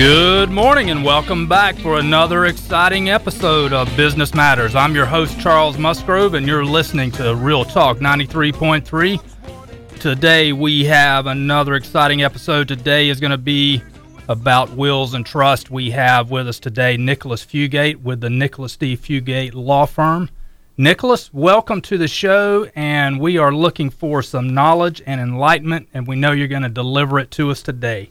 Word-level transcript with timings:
Good 0.00 0.48
morning 0.48 0.88
and 0.88 1.04
welcome 1.04 1.46
back 1.46 1.76
for 1.76 1.98
another 1.98 2.46
exciting 2.46 3.10
episode 3.10 3.74
of 3.74 3.94
Business 3.98 4.32
Matters. 4.32 4.74
I'm 4.74 4.94
your 4.94 5.04
host, 5.04 5.38
Charles 5.38 5.76
Musgrove, 5.76 6.32
and 6.32 6.46
you're 6.46 6.64
listening 6.64 7.10
to 7.12 7.34
Real 7.34 7.66
Talk 7.66 7.98
93.3. 7.98 10.00
Today 10.00 10.54
we 10.54 10.86
have 10.86 11.26
another 11.26 11.74
exciting 11.74 12.22
episode. 12.22 12.66
Today 12.66 13.10
is 13.10 13.20
going 13.20 13.32
to 13.32 13.36
be 13.36 13.82
about 14.26 14.70
wills 14.70 15.12
and 15.12 15.26
trust. 15.26 15.70
We 15.70 15.90
have 15.90 16.30
with 16.30 16.48
us 16.48 16.58
today 16.58 16.96
Nicholas 16.96 17.44
Fugate 17.44 17.96
with 17.96 18.22
the 18.22 18.30
Nicholas 18.30 18.78
D. 18.78 18.96
Fugate 18.96 19.52
Law 19.52 19.84
Firm. 19.84 20.30
Nicholas, 20.78 21.30
welcome 21.34 21.82
to 21.82 21.98
the 21.98 22.08
show, 22.08 22.70
and 22.74 23.20
we 23.20 23.36
are 23.36 23.52
looking 23.52 23.90
for 23.90 24.22
some 24.22 24.54
knowledge 24.54 25.02
and 25.04 25.20
enlightenment, 25.20 25.90
and 25.92 26.06
we 26.06 26.16
know 26.16 26.32
you're 26.32 26.48
going 26.48 26.62
to 26.62 26.70
deliver 26.70 27.18
it 27.18 27.30
to 27.32 27.50
us 27.50 27.62
today. 27.62 28.10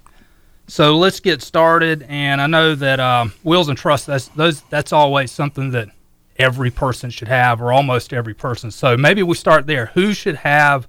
So 0.70 0.96
let's 0.96 1.20
get 1.20 1.42
started. 1.42 2.06
And 2.08 2.40
I 2.40 2.48
know 2.48 2.76
that 2.76 3.00
um, 3.00 3.34
wills 3.44 3.70
and 3.70 3.78
trusts 3.78 4.06
that's 4.06 4.28
those 4.30 4.62
that's 4.70 4.94
always 4.94 5.32
something 5.32 5.72
that 5.72 5.90
every 6.38 6.72
person 6.72 7.10
should 7.10 7.28
have, 7.28 7.62
or 7.62 7.74
almost 7.74 8.14
every 8.14 8.34
person. 8.34 8.72
So 8.72 8.96
maybe 8.96 9.24
we 9.24 9.36
start 9.36 9.68
there. 9.68 9.88
Who 9.88 10.14
should 10.14 10.38
have 10.38 10.88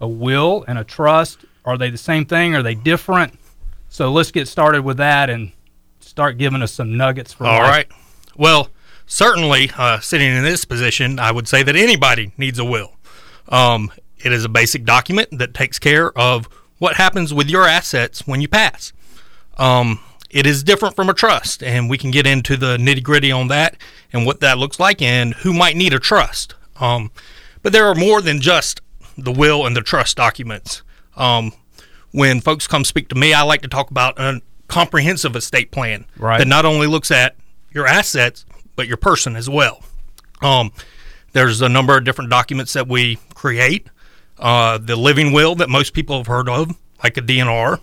a 0.00 0.06
will 0.06 0.64
and 0.68 0.78
a 0.78 0.84
trust? 0.84 1.44
Are 1.64 1.76
they 1.76 1.90
the 1.90 1.98
same 1.98 2.24
thing? 2.26 2.54
Are 2.54 2.62
they 2.62 2.74
different? 2.74 3.38
So 3.88 4.12
let's 4.12 4.30
get 4.30 4.46
started 4.48 4.82
with 4.82 4.98
that 4.98 5.30
and 5.30 5.50
start 6.00 6.38
giving 6.38 6.62
us 6.62 6.72
some 6.72 6.96
nuggets 6.96 7.32
for 7.32 7.46
All 7.46 7.58
life. 7.60 7.70
right. 7.70 7.88
Well, 8.36 8.68
certainly, 9.06 9.70
uh, 9.76 9.98
sitting 10.00 10.28
in 10.28 10.44
this 10.44 10.64
position, 10.64 11.18
I 11.18 11.32
would 11.32 11.48
say 11.48 11.62
that 11.62 11.74
anybody 11.74 12.32
needs 12.36 12.58
a 12.58 12.64
will. 12.64 12.92
Um, 13.48 13.90
it 14.18 14.32
is 14.32 14.44
a 14.44 14.48
basic 14.48 14.84
document 14.84 15.30
that 15.38 15.54
takes 15.54 15.78
care 15.78 16.16
of 16.16 16.48
what 16.78 16.96
happens 16.96 17.32
with 17.32 17.48
your 17.48 17.64
assets 17.64 18.26
when 18.26 18.40
you 18.40 18.48
pass. 18.48 18.92
Um, 19.56 20.00
it 20.30 20.46
is 20.46 20.62
different 20.62 20.96
from 20.96 21.08
a 21.08 21.14
trust, 21.14 21.62
and 21.62 21.88
we 21.88 21.96
can 21.98 22.10
get 22.10 22.26
into 22.26 22.56
the 22.56 22.76
nitty 22.76 23.02
gritty 23.02 23.30
on 23.32 23.48
that 23.48 23.76
and 24.12 24.26
what 24.26 24.40
that 24.40 24.58
looks 24.58 24.78
like 24.80 25.00
and 25.00 25.34
who 25.34 25.52
might 25.52 25.76
need 25.76 25.94
a 25.94 25.98
trust. 25.98 26.54
Um, 26.80 27.10
but 27.62 27.72
there 27.72 27.86
are 27.86 27.94
more 27.94 28.20
than 28.20 28.40
just 28.40 28.80
the 29.16 29.32
will 29.32 29.66
and 29.66 29.74
the 29.76 29.80
trust 29.80 30.16
documents. 30.16 30.82
Um, 31.16 31.52
when 32.12 32.40
folks 32.40 32.66
come 32.66 32.84
speak 32.84 33.08
to 33.08 33.14
me, 33.14 33.32
I 33.32 33.42
like 33.42 33.62
to 33.62 33.68
talk 33.68 33.90
about 33.90 34.18
a 34.18 34.40
comprehensive 34.68 35.36
estate 35.36 35.70
plan 35.70 36.04
Right. 36.18 36.38
that 36.38 36.48
not 36.48 36.64
only 36.64 36.86
looks 36.86 37.10
at 37.10 37.36
your 37.70 37.86
assets 37.86 38.44
but 38.74 38.86
your 38.88 38.96
person 38.96 39.36
as 39.36 39.48
well. 39.48 39.82
Um, 40.42 40.72
there's 41.32 41.62
a 41.62 41.68
number 41.68 41.96
of 41.96 42.04
different 42.04 42.30
documents 42.30 42.72
that 42.74 42.88
we 42.88 43.18
create. 43.34 43.86
Uh, 44.38 44.76
the 44.78 44.96
living 44.96 45.32
will 45.32 45.54
that 45.54 45.70
most 45.70 45.94
people 45.94 46.18
have 46.18 46.26
heard 46.26 46.48
of, 46.48 46.76
like 47.02 47.16
a 47.16 47.22
DNR, 47.22 47.80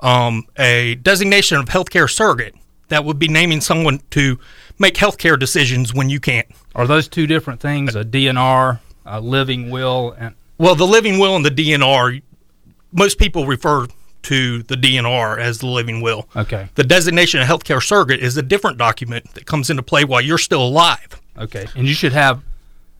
um, 0.00 0.44
a 0.58 0.94
designation 0.96 1.58
of 1.58 1.66
healthcare 1.66 2.08
surrogate 2.10 2.54
that 2.88 3.04
would 3.04 3.18
be 3.18 3.28
naming 3.28 3.60
someone 3.60 4.00
to 4.10 4.38
make 4.78 4.94
healthcare 4.94 5.38
decisions 5.38 5.94
when 5.94 6.08
you 6.10 6.18
can't. 6.20 6.46
Are 6.74 6.86
those 6.86 7.06
two 7.08 7.26
different 7.26 7.60
things? 7.60 7.94
A 7.94 8.04
DNR, 8.04 8.80
a 9.06 9.20
living 9.20 9.70
will, 9.70 10.14
and 10.18 10.34
Well, 10.58 10.74
the 10.74 10.86
living 10.86 11.18
will 11.18 11.36
and 11.36 11.44
the 11.44 11.50
DNR, 11.50 12.22
most 12.92 13.18
people 13.18 13.46
refer 13.46 13.86
to 14.22 14.62
the 14.64 14.74
DNR 14.74 15.38
as 15.38 15.58
the 15.58 15.66
living 15.66 16.00
will. 16.02 16.28
okay, 16.36 16.68
The 16.74 16.84
designation 16.84 17.40
of 17.40 17.48
healthcare 17.48 17.82
surrogate 17.82 18.20
is 18.20 18.36
a 18.36 18.42
different 18.42 18.76
document 18.78 19.32
that 19.34 19.46
comes 19.46 19.70
into 19.70 19.82
play 19.82 20.04
while 20.04 20.20
you're 20.20 20.38
still 20.38 20.62
alive. 20.62 21.20
okay. 21.38 21.66
And 21.76 21.86
you 21.86 21.94
should 21.94 22.12
have. 22.12 22.42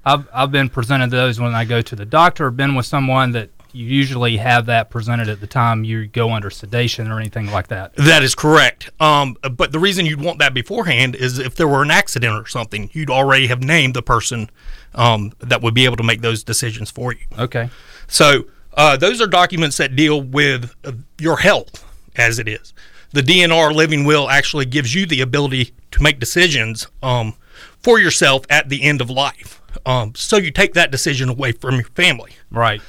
I've 0.02 0.26
I've 0.32 0.50
been 0.50 0.70
presented 0.70 1.10
those 1.10 1.38
when 1.38 1.54
I 1.54 1.66
go 1.66 1.82
to 1.82 1.94
the 1.94 2.06
doctor. 2.06 2.46
Or 2.46 2.50
been 2.50 2.74
with 2.74 2.86
someone 2.86 3.32
that 3.32 3.50
you 3.72 3.86
usually 3.86 4.36
have 4.36 4.66
that 4.66 4.90
presented 4.90 5.28
at 5.28 5.40
the 5.40 5.46
time 5.46 5.84
you 5.84 6.06
go 6.06 6.30
under 6.30 6.50
sedation 6.50 7.10
or 7.10 7.18
anything 7.18 7.50
like 7.50 7.68
that. 7.68 7.94
That 7.96 8.22
is 8.22 8.34
correct. 8.34 8.90
Um, 9.00 9.36
but 9.56 9.72
the 9.72 9.78
reason 9.78 10.06
you'd 10.06 10.20
want 10.20 10.38
that 10.38 10.54
beforehand 10.54 11.14
is 11.14 11.38
if 11.38 11.54
there 11.54 11.68
were 11.68 11.82
an 11.82 11.90
accident 11.90 12.34
or 12.34 12.46
something, 12.46 12.90
you'd 12.92 13.10
already 13.10 13.46
have 13.46 13.62
named 13.62 13.94
the 13.94 14.02
person 14.02 14.50
um, 14.94 15.32
that 15.40 15.62
would 15.62 15.74
be 15.74 15.84
able 15.84 15.96
to 15.96 16.02
make 16.02 16.20
those 16.20 16.42
decisions 16.42 16.90
for 16.90 17.12
you. 17.12 17.20
Okay. 17.38 17.70
So 18.06 18.44
uh, 18.74 18.96
those 18.96 19.20
are 19.20 19.26
documents 19.26 19.76
that 19.78 19.96
deal 19.96 20.20
with 20.20 20.74
uh, 20.84 20.92
your 21.18 21.38
health 21.38 21.84
as 22.16 22.38
it 22.38 22.48
is. 22.48 22.74
The 23.12 23.22
DNR 23.22 23.74
living 23.74 24.04
will 24.04 24.28
actually 24.28 24.66
gives 24.66 24.94
you 24.94 25.06
the 25.06 25.20
ability 25.20 25.72
to 25.90 26.02
make 26.02 26.20
decisions 26.20 26.86
um, 27.02 27.34
for 27.82 27.98
yourself 27.98 28.44
at 28.48 28.68
the 28.68 28.82
end 28.82 29.00
of 29.00 29.10
life. 29.10 29.60
Um, 29.84 30.14
so 30.14 30.36
you 30.36 30.50
take 30.50 30.74
that 30.74 30.90
decision 30.90 31.28
away 31.28 31.52
from 31.52 31.76
your 31.76 31.84
family. 31.84 32.32
Right. 32.50 32.80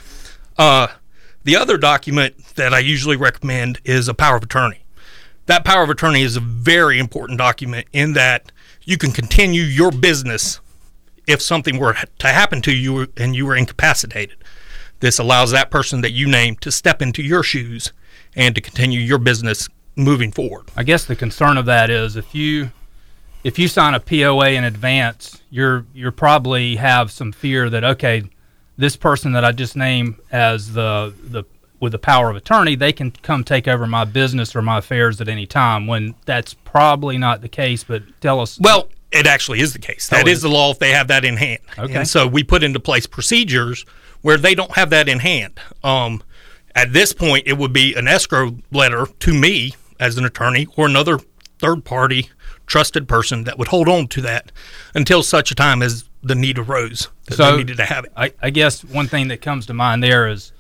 Uh, 0.58 0.88
the 1.44 1.56
other 1.56 1.78
document 1.78 2.56
that 2.56 2.74
I 2.74 2.80
usually 2.80 3.16
recommend 3.16 3.80
is 3.84 4.08
a 4.08 4.14
power 4.14 4.36
of 4.36 4.44
attorney. 4.44 4.84
That 5.48 5.66
power 5.66 5.84
of 5.84 5.90
attorney 5.90 6.22
is 6.22 6.36
a 6.36 6.42
very 6.42 7.00
important 7.00 7.38
document 7.38 7.88
in 7.92 8.14
that 8.14 8.52
you 8.84 8.98
can 8.98 9.12
continue 9.12 9.64
your 9.64 9.92
business 9.92 10.60
if 11.28 11.42
something 11.42 11.80
were 11.80 11.96
to 12.20 12.28
happen 12.28 12.62
to 12.64 12.76
you 12.76 13.08
and 13.18 13.36
you 13.36 13.46
were 13.46 13.56
incapacitated. 13.56 14.38
This 15.00 15.18
allows 15.18 15.52
that 15.52 15.72
person 15.72 16.02
that 16.02 16.12
you 16.12 16.28
name 16.28 16.56
to 16.58 16.72
step 16.72 17.02
into 17.02 17.24
your 17.24 17.42
shoes 17.42 17.92
and 18.36 18.54
to 18.56 18.62
continue 18.62 19.00
your 19.00 19.18
business 19.18 19.68
moving 19.96 20.32
forward. 20.32 20.66
I 20.76 20.84
guess 20.84 21.06
the 21.06 21.16
concern 21.16 21.58
of 21.58 21.66
that 21.66 21.90
is 21.90 22.16
if 22.16 22.34
you 22.36 22.72
if 23.44 23.58
you 23.58 23.68
sign 23.68 23.96
a 23.96 24.00
POA 24.00 24.50
in 24.50 24.64
advance, 24.64 25.42
you're 25.50 25.86
you're 25.94 26.12
probably 26.12 26.76
have 26.76 27.12
some 27.12 27.32
fear 27.32 27.70
that 27.70 27.84
okay, 27.84 28.24
this 28.82 28.96
person 28.96 29.34
that 29.34 29.46
I 29.46 29.52
just 29.52 29.78
named 29.78 30.16
as 30.32 30.74
the 30.74 31.14
the 31.24 31.44
with 31.80 31.94
the 31.94 32.00
power 32.00 32.30
of 32.30 32.36
attorney, 32.36 32.76
they 32.76 32.92
can 32.92 33.12
come 33.12 33.44
take 33.44 33.68
over 33.68 33.88
my 33.88 34.06
business 34.06 34.56
or 34.56 34.62
my 34.62 34.80
affairs 34.80 35.22
at 35.22 35.28
any 35.28 35.46
time. 35.46 35.88
When 35.88 36.16
that's 36.26 36.54
probably 36.54 37.18
not 37.18 37.42
the 37.42 37.50
case. 37.50 37.84
But 37.84 38.04
tell 38.22 38.40
us. 38.40 38.60
Well, 38.60 38.90
it 39.12 39.28
actually 39.28 39.62
is 39.62 39.74
the 39.74 39.80
case. 39.80 40.10
That 40.10 40.28
is. 40.28 40.42
the 40.42 40.50
law 40.50 40.72
if 40.72 40.80
they 40.80 40.92
have 40.92 41.08
that 41.08 41.24
in 41.24 41.38
hand. 41.38 41.62
Okay. 41.78 41.96
And 41.96 42.08
so 42.08 42.28
we 42.28 42.44
put 42.44 42.64
into 42.64 42.80
place 42.80 43.06
procedures 43.06 43.86
where 44.22 44.38
they 44.38 44.56
don't 44.56 44.76
have 44.76 44.90
that 44.90 45.08
in 45.08 45.20
hand. 45.20 45.60
Um, 45.84 46.24
at 46.76 46.94
this 46.94 47.14
point, 47.14 47.48
it 47.48 47.58
would 47.58 47.74
be 47.74 47.94
an 47.96 48.08
escrow 48.08 48.56
letter 48.72 49.06
to 49.06 49.34
me 49.34 49.74
as 50.00 50.18
an 50.18 50.26
attorney 50.26 50.68
or 50.76 50.88
another 50.88 51.20
third 51.60 51.86
party 51.86 52.30
trusted 52.72 53.06
person 53.06 53.44
that 53.44 53.58
would 53.58 53.68
hold 53.68 53.90
on 53.90 54.08
to 54.08 54.22
that 54.22 54.50
until 54.96 55.22
such 55.22 55.52
a 55.52 55.56
time 55.56 55.82
as 55.84 56.06
the 56.24 56.36
need 56.36 56.58
arose 56.58 57.10
that 57.26 57.36
So- 57.36 57.52
they 57.52 57.58
needed 57.58 57.76
to 57.78 57.86
have 57.86 58.06
it. 58.06 58.14
I, 58.16 58.32
I 58.42 58.50
guess 58.50 58.82
one 58.86 59.08
thing 59.08 59.28
that 59.28 59.42
comes 59.42 59.66
to 59.66 59.74
mind 59.74 60.02
there 60.02 60.26
is 60.30 60.54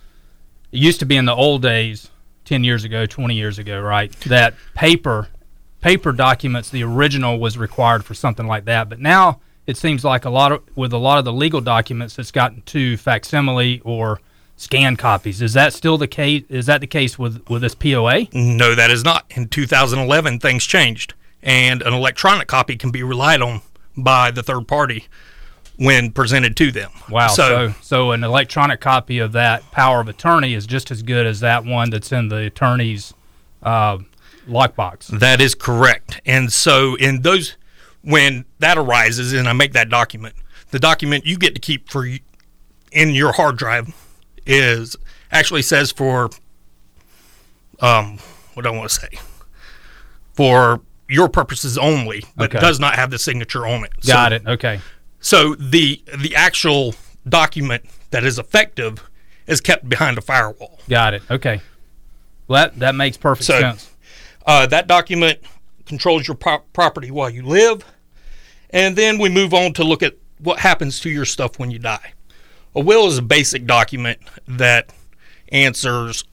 it 0.74 0.80
used 0.80 1.00
to 1.00 1.06
be 1.06 1.16
in 1.16 1.24
the 1.26 1.34
old 1.34 1.62
days, 1.62 2.10
ten 2.44 2.66
years 2.66 2.84
ago, 2.84 3.06
twenty 3.06 3.36
years 3.36 3.58
ago, 3.60 3.80
right? 3.80 4.12
That 4.22 4.56
paper 4.76 5.30
paper 5.80 6.12
documents, 6.12 6.70
the 6.70 6.84
original 6.84 7.40
was 7.40 7.58
required 7.58 8.04
for 8.04 8.14
something 8.14 8.46
like 8.46 8.66
that. 8.66 8.90
But 8.90 9.00
now 9.00 9.40
it 9.66 9.78
seems 9.78 10.04
like 10.04 10.26
a 10.26 10.30
lot 10.30 10.52
of 10.52 10.62
with 10.76 10.92
a 10.92 10.98
lot 10.98 11.18
of 11.18 11.24
the 11.24 11.32
legal 11.34 11.62
documents, 11.62 12.20
it's 12.20 12.32
gotten 12.32 12.62
to 12.64 12.98
facsimile 12.98 13.82
or 13.86 14.20
scan 14.58 14.98
copies. 14.98 15.42
Is 15.42 15.54
that 15.54 15.72
still 15.74 15.98
the 15.98 16.08
case? 16.08 16.44
Is 16.50 16.66
that 16.66 16.82
the 16.82 16.88
case 16.88 17.18
with 17.18 17.48
with 17.50 17.62
this 17.62 17.74
POA? 17.76 18.28
No, 18.34 18.76
that 18.76 18.92
is 18.92 19.04
not. 19.06 19.26
In 19.30 19.48
2011, 19.48 20.40
things 20.40 20.66
changed, 20.66 21.14
and 21.44 21.82
an 21.82 21.94
electronic 21.94 22.48
copy 22.48 22.76
can 22.76 22.92
be 22.92 23.04
relied 23.04 23.42
on 23.42 23.62
by 23.98 24.32
the 24.32 24.44
third 24.44 24.68
party 24.68 25.08
when 25.78 26.12
presented 26.12 26.56
to 26.58 26.72
them. 26.72 26.92
Wow. 27.10 27.28
So, 27.28 27.70
So, 27.70 27.76
so 27.82 28.12
an 28.12 28.24
electronic 28.24 28.80
copy 28.82 29.20
of 29.20 29.32
that 29.32 29.70
power 29.72 30.00
of 30.02 30.08
attorney 30.08 30.54
is 30.54 30.68
just 30.68 30.92
as 30.92 31.02
good 31.02 31.26
as 31.26 31.40
that 31.40 31.66
one 31.66 31.90
that's 31.90 32.12
in 32.12 32.28
the 32.30 32.38
attorney's 32.46 33.14
uh, 33.64 33.98
lockbox. 34.48 35.08
that 35.20 35.42
is 35.42 35.56
correct. 35.56 36.22
And 36.26 36.52
so, 36.54 36.96
in 36.96 37.22
those, 37.22 37.56
when 38.04 38.46
that 38.60 38.78
arises, 38.78 39.34
and 39.34 39.48
I 39.48 39.54
make 39.54 39.74
that 39.74 39.90
document, 39.90 40.36
the 40.70 40.80
document 40.80 41.26
you 41.26 41.38
get 41.38 41.54
to 41.56 41.62
keep 41.62 41.90
for 41.90 42.06
in 42.92 43.10
your 43.12 43.32
hard 43.34 43.58
drive 43.58 43.96
is 44.46 44.96
actually 45.32 45.62
says 45.62 45.92
for 45.92 46.30
um 47.80 48.18
what 48.54 48.64
do 48.64 48.70
I 48.70 48.76
want 48.76 48.90
to 48.90 48.96
say 48.96 49.20
for 50.34 50.82
your 51.12 51.30
purposes 51.30 51.78
only, 51.78 52.24
but 52.36 52.50
Okay. 52.56 52.60
does 52.60 52.80
not 52.80 52.96
have 52.96 53.12
the 53.12 53.20
signature 53.20 53.68
on 53.68 53.84
it. 53.84 53.92
So- 54.02 54.14
Got 54.14 54.34
it. 54.34 54.44
Okay. 54.48 54.80
So 55.20 55.56
the 55.56 56.02
the 56.18 56.36
actual 56.36 56.96
document 57.28 57.84
that 58.12 58.24
is 58.24 58.40
effective 58.40 59.04
is 59.48 59.62
kept 59.62 59.88
behind 59.88 60.18
a 60.18 60.22
firewall. 60.22 60.80
Got 60.90 61.14
it. 61.14 61.24
Okay. 61.30 61.62
Well, 62.48 62.64
that 62.64 62.80
that 62.80 62.96
makes 62.96 63.18
perfect 63.18 63.46
So- 63.46 63.60
sense. 63.60 63.90
Uh, 64.46 64.66
that 64.68 64.88
document 64.88 65.40
controls 65.86 66.28
your 66.28 66.36
pro- 66.36 66.60
property 66.74 67.12
while 67.12 67.30
you 67.30 67.44
live, 67.44 67.84
and 68.72 68.96
then 68.96 69.20
we 69.20 69.30
move 69.30 69.54
on 69.54 69.74
to 69.74 69.84
look 69.84 70.02
at 70.02 70.16
what 70.40 70.60
happens 70.60 71.00
to 71.02 71.10
your 71.10 71.26
stuff 71.26 71.60
when 71.60 71.70
you 71.70 71.78
die. 71.78 72.14
A 72.74 72.80
will 72.80 73.06
is 73.08 73.18
a 73.20 73.22
basic 73.22 73.66
document 73.68 74.20
that 74.48 74.90
answers 75.50 76.24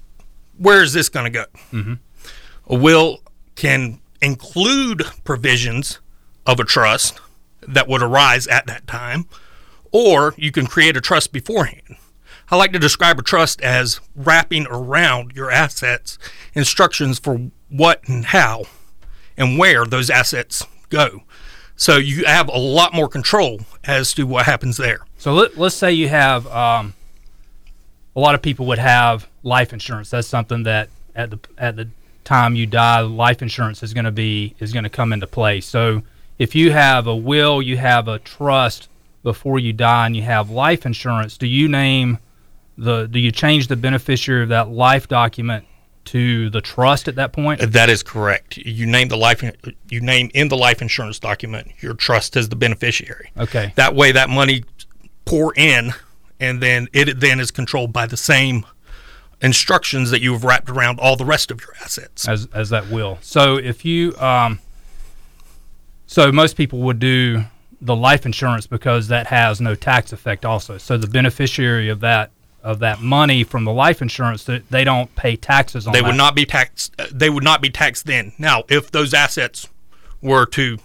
where 0.56 0.82
is 0.82 0.92
this 0.94 1.08
going 1.10 1.30
to 1.30 1.46
go. 1.72 1.98
A 2.68 2.74
will 2.74 3.22
can 3.56 4.00
include 4.20 5.04
provisions 5.24 6.00
of 6.46 6.58
a 6.60 6.64
trust 6.64 7.20
that 7.66 7.88
would 7.88 8.02
arise 8.02 8.46
at 8.46 8.66
that 8.66 8.86
time, 8.86 9.26
or 9.92 10.34
you 10.36 10.52
can 10.52 10.66
create 10.66 10.96
a 10.96 11.00
trust 11.00 11.32
beforehand. 11.32 11.96
I 12.50 12.56
like 12.56 12.72
to 12.72 12.78
describe 12.78 13.18
a 13.18 13.22
trust 13.22 13.60
as 13.60 14.00
wrapping 14.16 14.66
around 14.70 15.32
your 15.34 15.50
assets 15.50 16.18
instructions 16.54 17.18
for 17.18 17.50
what 17.68 18.08
and 18.08 18.26
how 18.26 18.64
and 19.36 19.58
where 19.58 19.84
those 19.84 20.08
assets 20.08 20.64
go. 20.88 21.22
So 21.76 21.96
you 21.96 22.24
have 22.24 22.48
a 22.48 22.58
lot 22.58 22.94
more 22.94 23.08
control 23.08 23.60
as 23.84 24.12
to 24.14 24.26
what 24.26 24.46
happens 24.46 24.78
there. 24.78 25.00
So 25.18 25.34
let, 25.34 25.56
let's 25.56 25.76
say 25.76 25.92
you 25.92 26.08
have 26.08 26.46
um, 26.48 26.94
a 28.16 28.20
lot 28.20 28.34
of 28.34 28.42
people 28.42 28.66
would 28.66 28.78
have 28.78 29.28
life 29.42 29.72
insurance. 29.72 30.10
That's 30.10 30.26
something 30.26 30.64
that 30.64 30.88
at 31.14 31.30
the 31.30 31.38
at 31.56 31.76
the 31.76 31.88
time 32.28 32.54
you 32.54 32.66
die, 32.66 33.00
life 33.00 33.42
insurance 33.42 33.82
is 33.82 33.94
going 33.94 34.04
to 34.04 34.12
be 34.12 34.54
is 34.60 34.72
going 34.72 34.84
to 34.84 34.90
come 34.90 35.12
into 35.12 35.26
play. 35.26 35.60
So 35.60 36.02
if 36.38 36.54
you 36.54 36.70
have 36.72 37.06
a 37.06 37.16
will, 37.16 37.60
you 37.62 37.76
have 37.78 38.06
a 38.06 38.18
trust 38.18 38.88
before 39.22 39.58
you 39.58 39.72
die, 39.72 40.06
and 40.06 40.14
you 40.14 40.22
have 40.22 40.50
life 40.50 40.86
insurance. 40.86 41.36
Do 41.36 41.46
you 41.46 41.68
name 41.68 42.18
the 42.76 43.06
do 43.06 43.18
you 43.18 43.32
change 43.32 43.66
the 43.68 43.76
beneficiary 43.76 44.44
of 44.44 44.50
that 44.50 44.68
life 44.68 45.08
document 45.08 45.64
to 46.06 46.48
the 46.50 46.60
trust 46.60 47.08
at 47.08 47.16
that 47.16 47.32
point? 47.32 47.60
That 47.72 47.90
is 47.90 48.02
correct. 48.02 48.58
You 48.58 48.86
name 48.86 49.08
the 49.08 49.16
life 49.16 49.42
you 49.88 50.00
name 50.00 50.30
in 50.34 50.48
the 50.48 50.56
life 50.56 50.80
insurance 50.82 51.18
document 51.18 51.68
your 51.80 51.94
trust 51.94 52.36
as 52.36 52.48
the 52.48 52.56
beneficiary. 52.56 53.30
Okay. 53.36 53.72
That 53.76 53.94
way 53.94 54.12
that 54.12 54.28
money 54.28 54.64
pour 55.24 55.52
in 55.56 55.92
and 56.40 56.62
then 56.62 56.88
it 56.92 57.20
then 57.20 57.40
is 57.40 57.50
controlled 57.50 57.92
by 57.92 58.06
the 58.06 58.16
same 58.16 58.64
instructions 59.40 60.10
that 60.10 60.20
you 60.20 60.32
have 60.32 60.44
wrapped 60.44 60.68
around 60.68 60.98
all 61.00 61.16
the 61.16 61.24
rest 61.24 61.50
of 61.50 61.60
your 61.60 61.74
assets. 61.82 62.28
As 62.28 62.48
as 62.52 62.70
that 62.70 62.88
will. 62.88 63.18
So 63.20 63.56
if 63.56 63.84
you 63.84 64.16
um 64.18 64.60
so 66.06 66.32
most 66.32 66.56
people 66.56 66.80
would 66.80 66.98
do 66.98 67.44
the 67.80 67.94
life 67.94 68.26
insurance 68.26 68.66
because 68.66 69.08
that 69.08 69.28
has 69.28 69.60
no 69.60 69.74
tax 69.74 70.12
effect 70.12 70.44
also. 70.44 70.78
So 70.78 70.96
the 70.96 71.06
beneficiary 71.06 71.88
of 71.88 72.00
that 72.00 72.30
of 72.62 72.80
that 72.80 73.00
money 73.00 73.44
from 73.44 73.64
the 73.64 73.72
life 73.72 74.02
insurance 74.02 74.44
that 74.44 74.68
they 74.68 74.84
don't 74.84 75.14
pay 75.14 75.36
taxes 75.36 75.86
on. 75.86 75.92
They 75.92 76.00
that. 76.00 76.08
would 76.08 76.16
not 76.16 76.34
be 76.34 76.44
taxed. 76.44 76.94
They 77.12 77.30
would 77.30 77.44
not 77.44 77.62
be 77.62 77.70
taxed 77.70 78.06
then. 78.06 78.32
Now, 78.38 78.64
if 78.68 78.90
those 78.90 79.14
assets 79.14 79.68
were 80.20 80.44
to 80.46 80.78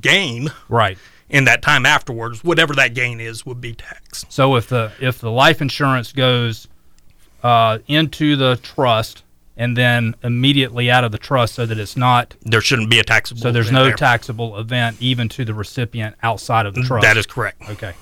gain 0.00 0.50
right 0.68 0.98
in 1.28 1.44
that 1.44 1.62
time 1.62 1.84
afterwards, 1.84 2.44
whatever 2.44 2.74
that 2.74 2.94
gain 2.94 3.20
is 3.20 3.44
would 3.44 3.60
be 3.60 3.74
taxed. 3.74 4.30
So 4.32 4.54
if 4.54 4.68
the 4.68 4.92
if 5.00 5.18
the 5.20 5.30
life 5.30 5.60
insurance 5.60 6.12
goes 6.12 6.68
uh, 7.46 7.78
into 7.86 8.34
the 8.34 8.56
trust 8.56 9.22
and 9.56 9.76
then 9.76 10.16
immediately 10.24 10.90
out 10.90 11.04
of 11.04 11.12
the 11.12 11.18
trust, 11.18 11.54
so 11.54 11.64
that 11.64 11.78
it's 11.78 11.96
not 11.96 12.34
there 12.42 12.60
shouldn't 12.60 12.90
be 12.90 12.98
a 12.98 13.04
taxable. 13.04 13.40
So 13.40 13.52
there's 13.52 13.70
no 13.70 13.84
there. 13.84 13.94
taxable 13.94 14.58
event 14.58 14.96
even 14.98 15.28
to 15.28 15.44
the 15.44 15.54
recipient 15.54 16.16
outside 16.24 16.66
of 16.66 16.74
the 16.74 16.82
trust. 16.82 17.04
That 17.04 17.16
is 17.16 17.24
correct. 17.24 17.62
Okay. 17.70 17.94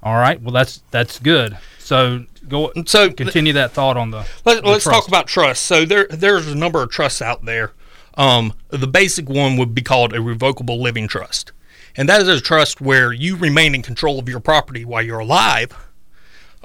All 0.00 0.14
right. 0.14 0.40
Well, 0.40 0.52
that's 0.52 0.80
that's 0.92 1.18
good. 1.18 1.58
So 1.80 2.24
go. 2.48 2.70
So 2.86 3.10
continue 3.10 3.52
that 3.54 3.72
thought 3.72 3.96
on 3.96 4.12
the. 4.12 4.24
Let, 4.44 4.64
us 4.64 4.84
talk 4.84 5.08
about 5.08 5.26
trust. 5.26 5.64
So 5.64 5.84
there 5.84 6.06
there's 6.08 6.46
a 6.46 6.54
number 6.54 6.80
of 6.84 6.90
trusts 6.90 7.20
out 7.20 7.44
there. 7.44 7.72
Um, 8.14 8.54
the 8.68 8.86
basic 8.86 9.28
one 9.28 9.56
would 9.56 9.74
be 9.74 9.82
called 9.82 10.14
a 10.14 10.22
revocable 10.22 10.80
living 10.80 11.08
trust, 11.08 11.50
and 11.96 12.08
that 12.08 12.20
is 12.20 12.28
a 12.28 12.40
trust 12.40 12.80
where 12.80 13.12
you 13.12 13.34
remain 13.34 13.74
in 13.74 13.82
control 13.82 14.20
of 14.20 14.28
your 14.28 14.40
property 14.40 14.84
while 14.84 15.02
you're 15.02 15.18
alive. 15.18 15.76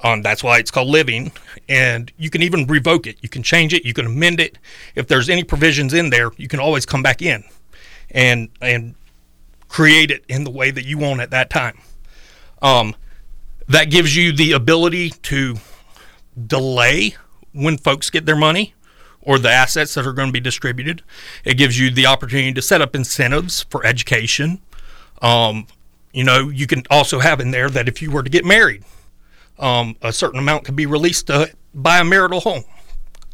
Um, 0.04 0.22
that's 0.22 0.44
why 0.44 0.60
it's 0.60 0.72
called 0.72 0.90
living, 0.90 1.32
and 1.70 2.12
you 2.18 2.30
can 2.30 2.42
even 2.42 2.68
revoke 2.68 3.08
it. 3.08 3.18
You 3.22 3.30
can 3.30 3.44
change 3.44 3.74
it. 3.74 3.86
You 3.86 3.94
can 3.94 4.06
amend 4.06 4.40
it. 4.40 4.58
If 4.94 5.08
there's 5.08 5.30
any 5.30 5.44
provisions 5.44 5.94
in 5.94 6.10
there, 6.10 6.32
you 6.38 6.48
can 6.48 6.60
always 6.60 6.86
come 6.86 7.02
back 7.02 7.22
in, 7.22 7.44
and 8.12 8.50
and 8.62 8.96
create 9.70 10.12
it 10.12 10.24
in 10.28 10.44
the 10.44 10.52
way 10.52 10.70
that 10.72 10.86
you 10.86 10.98
want 10.98 11.22
at 11.22 11.32
that 11.32 11.50
time. 11.50 11.80
Um, 12.62 12.96
that 13.68 13.86
gives 13.86 14.16
you 14.16 14.32
the 14.32 14.52
ability 14.52 15.10
to 15.10 15.56
delay 16.48 17.16
when 17.54 17.78
folks 17.78 18.10
get 18.10 18.26
their 18.26 18.36
money 18.36 18.74
or 19.22 19.40
the 19.40 19.50
assets 19.50 19.94
that 19.96 20.06
are 20.06 20.14
going 20.14 20.30
to 20.30 20.34
be 20.34 20.40
distributed. 20.40 21.02
It 21.44 21.56
gives 21.56 21.80
you 21.80 21.90
the 21.90 22.06
opportunity 22.06 22.54
to 22.54 22.62
set 22.62 22.82
up 22.82 22.96
incentives 22.96 23.64
for 23.70 23.86
education. 23.86 24.62
Um, 25.22 25.68
you 26.14 26.24
know, 26.24 26.50
you 26.50 26.68
can 26.68 26.84
also 26.90 27.20
have 27.20 27.40
in 27.40 27.52
there 27.52 27.70
that 27.70 27.88
if 27.88 28.02
you 28.02 28.12
were 28.12 28.24
to 28.24 28.30
get 28.30 28.46
married, 28.46 28.84
um, 29.60 29.96
a 30.02 30.12
certain 30.12 30.40
amount 30.40 30.66
can 30.66 30.76
be 30.76 30.86
released 30.86 31.28
to 31.28 31.52
buy 31.74 32.00
a 32.00 32.04
marital 32.04 32.40
home. 32.40 32.64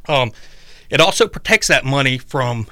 Um, 0.08 0.32
it 0.90 1.00
also 1.00 1.28
protects 1.28 1.68
that 1.68 1.86
money 1.86 2.18
from 2.18 2.68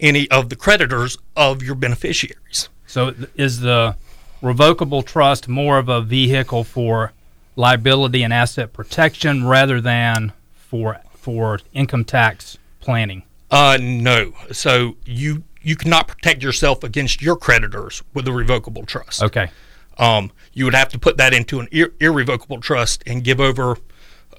any 0.00 0.30
of 0.30 0.48
the 0.48 0.56
creditors 0.56 1.18
of 1.36 1.62
your 1.62 1.74
beneficiaries. 1.74 2.68
So, 2.86 3.14
is 3.36 3.60
the 3.60 3.96
revocable 4.42 5.02
trust 5.02 5.48
more 5.48 5.78
of 5.78 5.88
a 5.88 6.00
vehicle 6.00 6.64
for 6.64 7.12
liability 7.56 8.22
and 8.22 8.32
asset 8.32 8.72
protection 8.72 9.46
rather 9.46 9.80
than 9.80 10.32
for 10.54 11.00
for 11.14 11.60
income 11.72 12.04
tax 12.04 12.58
planning? 12.80 13.22
Uh, 13.50 13.78
no. 13.80 14.32
So 14.52 14.96
you 15.06 15.44
you 15.62 15.76
cannot 15.76 16.08
protect 16.08 16.42
yourself 16.42 16.84
against 16.84 17.22
your 17.22 17.36
creditors 17.36 18.02
with 18.12 18.28
a 18.28 18.32
revocable 18.32 18.84
trust. 18.84 19.22
Okay. 19.22 19.50
Um, 19.98 20.32
you 20.52 20.64
would 20.64 20.74
have 20.74 20.88
to 20.90 20.98
put 20.98 21.16
that 21.18 21.32
into 21.32 21.60
an 21.60 21.68
ir- 21.70 21.92
irrevocable 22.00 22.60
trust 22.60 23.02
and 23.06 23.22
give 23.22 23.40
over 23.40 23.76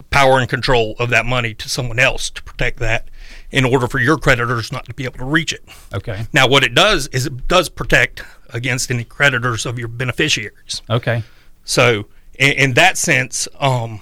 power 0.10 0.40
and 0.40 0.50
control 0.50 0.96
of 1.00 1.10
that 1.10 1.26
money 1.26 1.54
to 1.54 1.70
someone 1.70 2.00
else 2.00 2.30
to 2.30 2.44
protect 2.44 2.80
that 2.80 3.10
in 3.52 3.64
order 3.64 3.88
for 3.88 4.00
your 4.00 4.18
creditors 4.18 4.72
not 4.72 4.86
to 4.86 4.94
be 4.94 5.06
able 5.06 5.18
to 5.18 5.26
reach 5.26 5.54
it. 5.54 5.64
Okay. 5.94 6.26
Now, 6.34 6.48
what 6.48 6.64
it 6.64 6.76
does 6.76 7.08
is 7.08 7.26
it 7.26 7.48
does 7.48 7.70
protect 7.70 8.24
against 8.50 8.92
any 8.92 9.04
creditors 9.04 9.66
of 9.66 9.80
your 9.80 9.88
beneficiaries. 9.88 10.82
Okay. 10.90 11.24
So, 11.64 12.06
in, 12.38 12.52
in 12.52 12.74
that 12.74 12.98
sense, 12.98 13.48
um, 13.60 14.02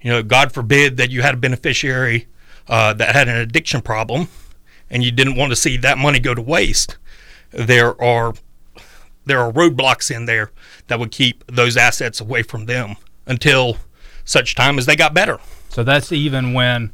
you 0.00 0.10
know, 0.10 0.22
God 0.22 0.52
forbid 0.52 0.96
that 0.98 1.10
you 1.10 1.22
had 1.22 1.34
a 1.34 1.38
beneficiary 1.38 2.26
uh, 2.68 2.92
that 2.94 3.14
had 3.14 3.28
an 3.28 3.36
addiction 3.36 3.80
problem 3.80 4.28
and 4.90 5.04
you 5.04 5.10
didn't 5.10 5.36
want 5.36 5.50
to 5.50 5.56
see 5.56 5.76
that 5.78 5.98
money 5.98 6.18
go 6.18 6.34
to 6.34 6.42
waste. 6.42 6.96
There 7.50 8.00
are 8.02 8.34
there 9.26 9.40
are 9.40 9.52
roadblocks 9.52 10.14
in 10.14 10.26
there 10.26 10.50
that 10.88 10.98
would 10.98 11.10
keep 11.10 11.44
those 11.46 11.76
assets 11.76 12.20
away 12.20 12.42
from 12.42 12.66
them 12.66 12.96
until 13.26 13.76
such 14.24 14.54
time 14.54 14.78
as 14.78 14.86
they 14.86 14.96
got 14.96 15.14
better. 15.14 15.38
So 15.68 15.84
that's 15.84 16.12
even 16.12 16.52
when 16.52 16.92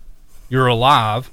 you're 0.49 0.67
alive, 0.67 1.31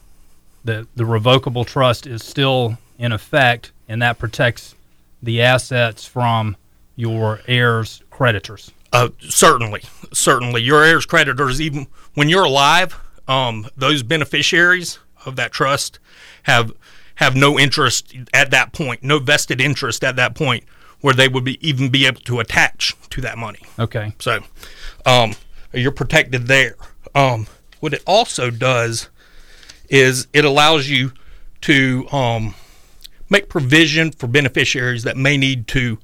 the 0.64 0.88
the 0.96 1.06
revocable 1.06 1.66
trust 1.66 2.08
is 2.08 2.24
still 2.24 2.78
in 2.98 3.12
effect, 3.12 3.72
and 3.88 4.02
that 4.02 4.18
protects 4.20 4.76
the 5.22 5.42
assets 5.42 6.06
from 6.06 6.56
your 6.96 7.42
heirs' 7.48 8.02
creditors. 8.10 8.72
Uh, 8.92 9.10
certainly, 9.20 9.82
certainly, 10.14 10.62
your 10.62 10.84
heirs' 10.84 11.06
creditors, 11.06 11.60
even 11.60 11.88
when 12.14 12.30
you're 12.30 12.44
alive, 12.44 13.00
um, 13.28 13.68
those 13.76 14.04
beneficiaries 14.04 15.00
of 15.26 15.36
that 15.36 15.52
trust 15.52 16.00
have 16.44 16.72
have 17.16 17.36
no 17.36 17.60
interest 17.60 18.16
at 18.34 18.52
that 18.52 18.74
point, 18.74 19.04
no 19.04 19.20
vested 19.20 19.62
interest 19.62 20.04
at 20.04 20.16
that 20.16 20.36
point, 20.36 20.64
where 21.04 21.14
they 21.14 21.28
would 21.28 21.44
be 21.44 21.60
even 21.68 21.90
be 21.90 22.06
able 22.06 22.22
to 22.22 22.40
attach 22.40 22.96
to 23.10 23.20
that 23.20 23.38
money. 23.38 23.60
Okay. 23.78 24.14
So, 24.20 24.40
um, 25.06 25.34
you're 25.74 25.92
protected 25.92 26.48
there. 26.48 26.78
Um, 27.14 27.48
what 27.82 27.94
it 27.94 28.02
also 28.08 28.50
does 28.50 29.10
is 29.90 30.28
it 30.32 30.46
allows 30.46 30.88
you 30.88 31.12
to 31.62 32.08
um, 32.14 32.56
make 33.30 33.50
provision 33.50 34.12
for 34.12 34.28
beneficiaries 34.28 35.04
that 35.04 35.18
may 35.18 35.36
need 35.36 35.68
to 35.68 36.00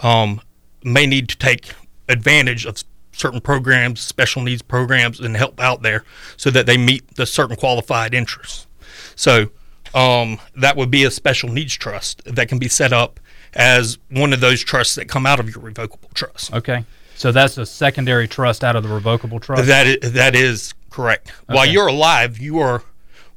um, 0.00 0.40
may 0.82 1.06
need 1.06 1.28
to 1.28 1.38
take 1.38 1.72
advantage 2.08 2.66
of 2.66 2.82
certain 3.12 3.40
programs, 3.40 4.00
special 4.00 4.42
needs 4.42 4.62
programs, 4.62 5.20
and 5.20 5.36
help 5.36 5.60
out 5.60 5.82
there 5.82 6.02
so 6.36 6.50
that 6.50 6.66
they 6.66 6.76
meet 6.76 7.14
the 7.14 7.24
certain 7.24 7.54
qualified 7.54 8.14
interests. 8.14 8.66
So 9.14 9.50
um, 9.94 10.40
that 10.56 10.76
would 10.76 10.90
be 10.90 11.04
a 11.04 11.10
special 11.12 11.50
needs 11.50 11.74
trust 11.74 12.24
that 12.24 12.48
can 12.48 12.58
be 12.58 12.68
set 12.68 12.92
up 12.92 13.20
as 13.54 13.98
one 14.10 14.32
of 14.32 14.40
those 14.40 14.62
trusts 14.62 14.94
that 14.94 15.08
come 15.08 15.26
out 15.26 15.40
of 15.40 15.48
your 15.48 15.62
revocable 15.62 16.10
trust. 16.14 16.52
Okay. 16.52 16.84
So 17.16 17.32
that's 17.32 17.58
a 17.58 17.66
secondary 17.66 18.26
trust 18.26 18.64
out 18.64 18.76
of 18.76 18.82
the 18.82 18.88
revocable 18.88 19.40
trust. 19.40 19.66
That 19.66 19.86
is, 19.86 20.12
that 20.12 20.34
is 20.34 20.74
correct. 20.90 21.28
Okay. 21.28 21.54
While 21.54 21.66
you're 21.66 21.88
alive, 21.88 22.38
you 22.38 22.58
are 22.60 22.82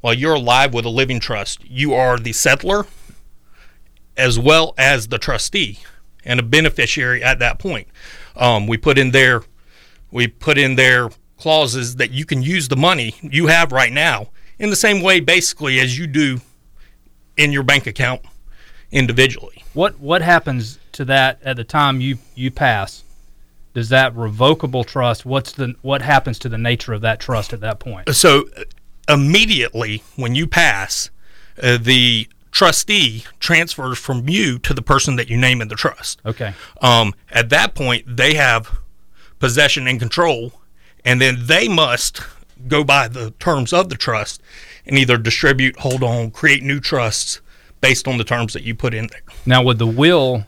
while 0.02 0.14
you're 0.14 0.36
alive 0.36 0.74
with 0.74 0.86
a 0.86 0.90
living 0.90 1.20
trust, 1.20 1.64
you 1.64 1.94
are 1.94 2.18
the 2.18 2.32
settlor 2.32 2.88
as 4.18 4.38
well 4.38 4.74
as 4.78 5.08
the 5.08 5.18
trustee 5.18 5.80
and 6.26 6.40
a 6.40 6.44
beneficiary 6.44 7.24
at 7.24 7.40
that 7.40 7.60
point. 7.60 7.88
Um, 8.36 8.68
we 8.68 8.78
put 8.78 8.98
in 8.98 9.12
there 9.12 9.44
we 10.12 10.28
put 10.28 10.58
in 10.58 10.76
there 10.76 11.10
clauses 11.38 11.98
that 11.98 12.12
you 12.12 12.26
can 12.26 12.42
use 12.42 12.68
the 12.70 12.76
money 12.78 13.16
you 13.22 13.48
have 13.48 13.72
right 13.72 13.92
now 13.92 14.30
in 14.60 14.70
the 14.70 14.76
same 14.76 15.02
way 15.02 15.20
basically 15.20 15.80
as 15.80 15.98
you 15.98 16.08
do 16.08 16.40
in 17.36 17.52
your 17.52 17.64
bank 17.64 17.88
account 17.88 18.22
individually. 18.94 19.64
What 19.74 20.00
what 20.00 20.22
happens 20.22 20.80
to 20.94 21.04
that 21.06 21.40
at 21.44 21.58
the 21.58 21.64
time 21.66 22.00
you 22.00 22.20
you 22.36 22.52
pass? 22.52 23.04
Does 23.74 23.90
that 23.90 24.16
revocable 24.16 24.84
trust? 24.84 25.26
What's 25.26 25.52
the 25.52 25.76
what 25.82 26.02
happens 26.02 26.40
to 26.40 26.50
the 26.50 26.58
nature 26.58 26.94
of 26.94 27.02
that 27.02 27.20
trust 27.20 27.52
at 27.52 27.60
that 27.62 27.80
point? 27.80 28.16
So 28.16 28.46
immediately 29.10 30.04
when 30.16 30.36
you 30.36 30.48
pass, 30.48 31.10
uh, 31.62 31.78
the 31.82 32.28
trustee 32.52 33.26
transfers 33.40 33.98
from 33.98 34.30
you 34.30 34.60
to 34.60 34.74
the 34.76 34.82
person 34.84 35.16
that 35.16 35.28
you 35.28 35.38
name 35.38 35.60
in 35.60 35.68
the 35.68 35.76
trust. 35.76 36.22
Okay. 36.24 36.54
Um, 36.82 37.16
at 37.32 37.50
that 37.50 37.74
point, 37.74 38.16
they 38.16 38.36
have 38.36 38.78
possession 39.40 39.88
and 39.88 40.00
control, 40.00 40.54
and 41.04 41.20
then 41.20 41.48
they 41.48 41.68
must 41.68 42.22
go 42.68 42.84
by 42.84 43.08
the 43.08 43.32
terms 43.40 43.74
of 43.74 43.90
the 43.90 43.96
trust 43.96 44.42
and 44.86 44.98
either 44.98 45.18
distribute, 45.18 45.80
hold 45.80 46.04
on, 46.04 46.30
create 46.30 46.62
new 46.62 46.80
trusts 46.80 47.42
based 47.84 48.08
on 48.08 48.18
the 48.18 48.24
terms 48.24 48.54
that 48.54 48.64
you 48.64 48.74
put 48.74 48.94
in 48.94 49.08
there. 49.08 49.22
Now, 49.46 49.62
would 49.64 49.78
the 49.78 49.86
will 49.86 50.48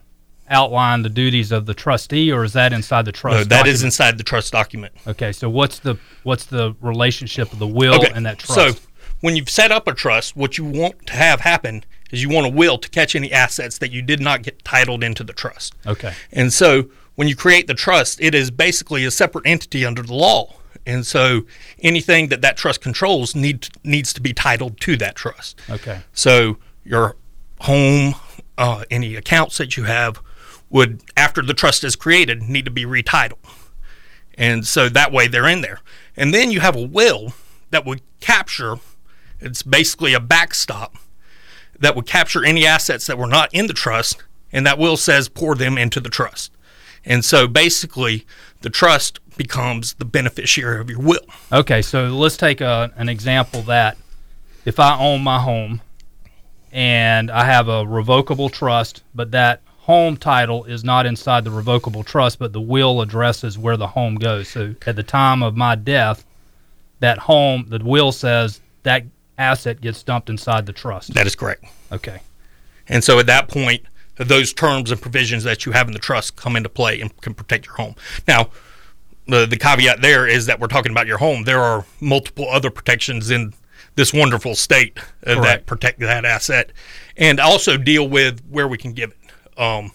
outline 0.49 1.01
the 1.01 1.09
duties 1.09 1.51
of 1.51 1.65
the 1.65 1.73
trustee, 1.73 2.31
or 2.31 2.43
is 2.43 2.53
that 2.53 2.71
inside 2.73 3.05
the 3.05 3.11
trust? 3.11 3.33
No, 3.35 3.39
that 3.43 3.49
document? 3.49 3.73
is 3.75 3.83
inside 3.83 4.17
the 4.17 4.23
trust 4.23 4.51
document. 4.51 4.93
Okay, 5.05 5.31
so 5.31 5.49
what's 5.49 5.79
the 5.79 5.95
what's 6.23 6.45
the 6.45 6.75
relationship 6.81 7.51
of 7.53 7.59
the 7.59 7.67
will 7.67 7.95
Okay, 7.95 8.11
and 8.15 8.25
that 8.25 8.39
trust? 8.39 8.77
So 8.77 8.81
when 9.21 9.35
you've 9.35 9.49
set 9.49 9.71
up 9.71 9.87
a 9.87 9.93
trust, 9.93 10.35
what 10.35 10.57
you 10.57 10.65
want 10.65 11.05
to 11.07 11.13
have 11.13 11.41
happen 11.41 11.83
is 12.11 12.21
you 12.23 12.29
want 12.29 12.45
a 12.47 12.49
will 12.49 12.77
to 12.77 12.89
catch 12.89 13.15
any 13.15 13.31
assets 13.31 13.79
that 13.79 13.91
you 13.91 14.01
did 14.01 14.19
not 14.21 14.43
get 14.43 14.63
titled 14.63 15.03
into 15.03 15.23
the 15.23 15.33
trust. 15.33 15.73
okay, 15.87 16.13
And 16.31 16.53
so 16.53 16.89
when 17.15 17.27
you 17.27 17.35
create 17.35 17.65
the 17.67 17.73
trust, 17.73 18.21
it 18.21 18.35
is 18.35 18.51
basically 18.51 19.03
a 19.05 19.11
separate 19.11 19.45
entity 19.47 19.83
under 19.85 20.03
the 20.03 20.13
law. 20.13 20.55
And 20.85 21.07
so 21.07 21.45
anything 21.81 22.27
that 22.29 22.41
that 22.41 22.55
trust 22.57 22.81
controls 22.81 23.33
need 23.35 23.69
needs 23.83 24.13
to 24.13 24.21
be 24.21 24.33
titled 24.33 24.79
to 24.81 24.95
that 24.97 25.15
trust. 25.15 25.59
okay, 25.69 26.01
So 26.13 26.57
your 26.83 27.15
home, 27.61 28.15
uh, 28.57 28.85
any 28.89 29.15
accounts 29.15 29.57
that 29.57 29.77
you 29.77 29.83
have 29.83 30.21
would, 30.69 31.01
after 31.15 31.41
the 31.41 31.53
trust 31.53 31.83
is 31.83 31.95
created, 31.95 32.43
need 32.43 32.65
to 32.65 32.71
be 32.71 32.85
retitled. 32.85 33.37
And 34.37 34.65
so 34.67 34.89
that 34.89 35.11
way 35.11 35.27
they're 35.27 35.47
in 35.47 35.61
there. 35.61 35.79
And 36.17 36.33
then 36.33 36.51
you 36.51 36.59
have 36.59 36.75
a 36.75 36.85
will 36.85 37.33
that 37.71 37.85
would 37.85 38.01
capture, 38.19 38.75
it's 39.39 39.63
basically 39.63 40.13
a 40.13 40.19
backstop 40.19 40.95
that 41.79 41.95
would 41.95 42.05
capture 42.05 42.43
any 42.43 42.65
assets 42.65 43.07
that 43.07 43.17
were 43.17 43.27
not 43.27 43.53
in 43.53 43.67
the 43.67 43.73
trust. 43.73 44.23
And 44.51 44.65
that 44.65 44.77
will 44.77 44.97
says 44.97 45.27
pour 45.27 45.55
them 45.55 45.77
into 45.77 45.99
the 45.99 46.09
trust. 46.09 46.51
And 47.03 47.23
so 47.23 47.47
basically 47.47 48.25
the 48.61 48.69
trust 48.69 49.19
becomes 49.37 49.93
the 49.95 50.05
beneficiary 50.05 50.79
of 50.79 50.89
your 50.89 50.99
will. 50.99 51.25
okay. 51.51 51.81
So 51.81 52.07
let's 52.07 52.37
take 52.37 52.61
a, 52.61 52.91
an 52.95 53.09
example 53.09 53.61
that 53.63 53.97
if 54.63 54.79
I 54.79 54.97
own 54.97 55.21
my 55.21 55.39
home 55.39 55.81
and 56.75 57.31
I 57.31 57.45
have 57.45 57.69
a 57.69 57.87
revocable 57.87 58.49
trust, 58.49 59.01
but 59.15 59.31
that 59.31 59.61
home 59.77 60.17
title 60.17 60.65
is 60.65 60.83
not 60.83 61.05
inside 61.05 61.45
the 61.45 61.51
revocable 61.51 62.03
trust, 62.03 62.37
but 62.37 62.51
the 62.51 62.59
will 62.59 62.99
addresses 62.99 63.57
where 63.57 63.77
the 63.77 63.87
home 63.87 64.15
goes. 64.15 64.49
So 64.49 64.75
at 64.85 64.97
the 64.97 65.03
time 65.03 65.41
of 65.41 65.55
my 65.55 65.75
death, 65.75 66.25
that 66.99 67.17
home, 67.17 67.67
the 67.69 67.79
will 67.79 68.11
says 68.11 68.59
that 68.83 69.05
asset 69.37 69.79
gets 69.79 70.03
dumped 70.03 70.29
inside 70.29 70.65
the 70.65 70.73
trust. 70.73 71.13
That 71.13 71.25
is 71.25 71.33
correct. 71.33 71.63
Okay. 71.93 72.19
And 72.89 73.05
so 73.05 73.19
at 73.19 73.25
that 73.27 73.47
point, 73.47 73.83
those 74.17 74.51
terms 74.51 74.91
and 74.91 75.01
provisions 75.01 75.45
that 75.45 75.65
you 75.65 75.71
have 75.71 75.87
in 75.87 75.93
the 75.93 75.99
trust 75.99 76.35
come 76.35 76.57
into 76.57 76.67
play 76.67 76.99
and 76.99 77.15
can 77.21 77.33
protect 77.33 77.67
your 77.67 77.75
home. 77.75 77.95
Now, 78.27 78.49
the, 79.27 79.45
the 79.45 79.57
caveat 79.57 80.01
there 80.01 80.27
is 80.27 80.45
that 80.47 80.59
we're 80.59 80.67
talking 80.67 80.91
about 80.91 81.07
your 81.07 81.19
home. 81.19 81.45
There 81.45 81.61
are 81.61 81.85
multiple 82.01 82.49
other 82.49 82.69
protections 82.69 83.31
in 83.31 83.53
this 83.95 84.13
wonderful 84.13 84.55
state 84.55 84.97
uh, 85.25 85.41
that 85.41 85.65
protect 85.65 85.99
that 85.99 86.25
asset 86.25 86.71
and 87.17 87.39
also 87.39 87.77
deal 87.77 88.07
with 88.07 88.41
where 88.49 88.67
we 88.67 88.77
can 88.77 88.93
give 88.93 89.11
it. 89.11 89.59
Um, 89.61 89.91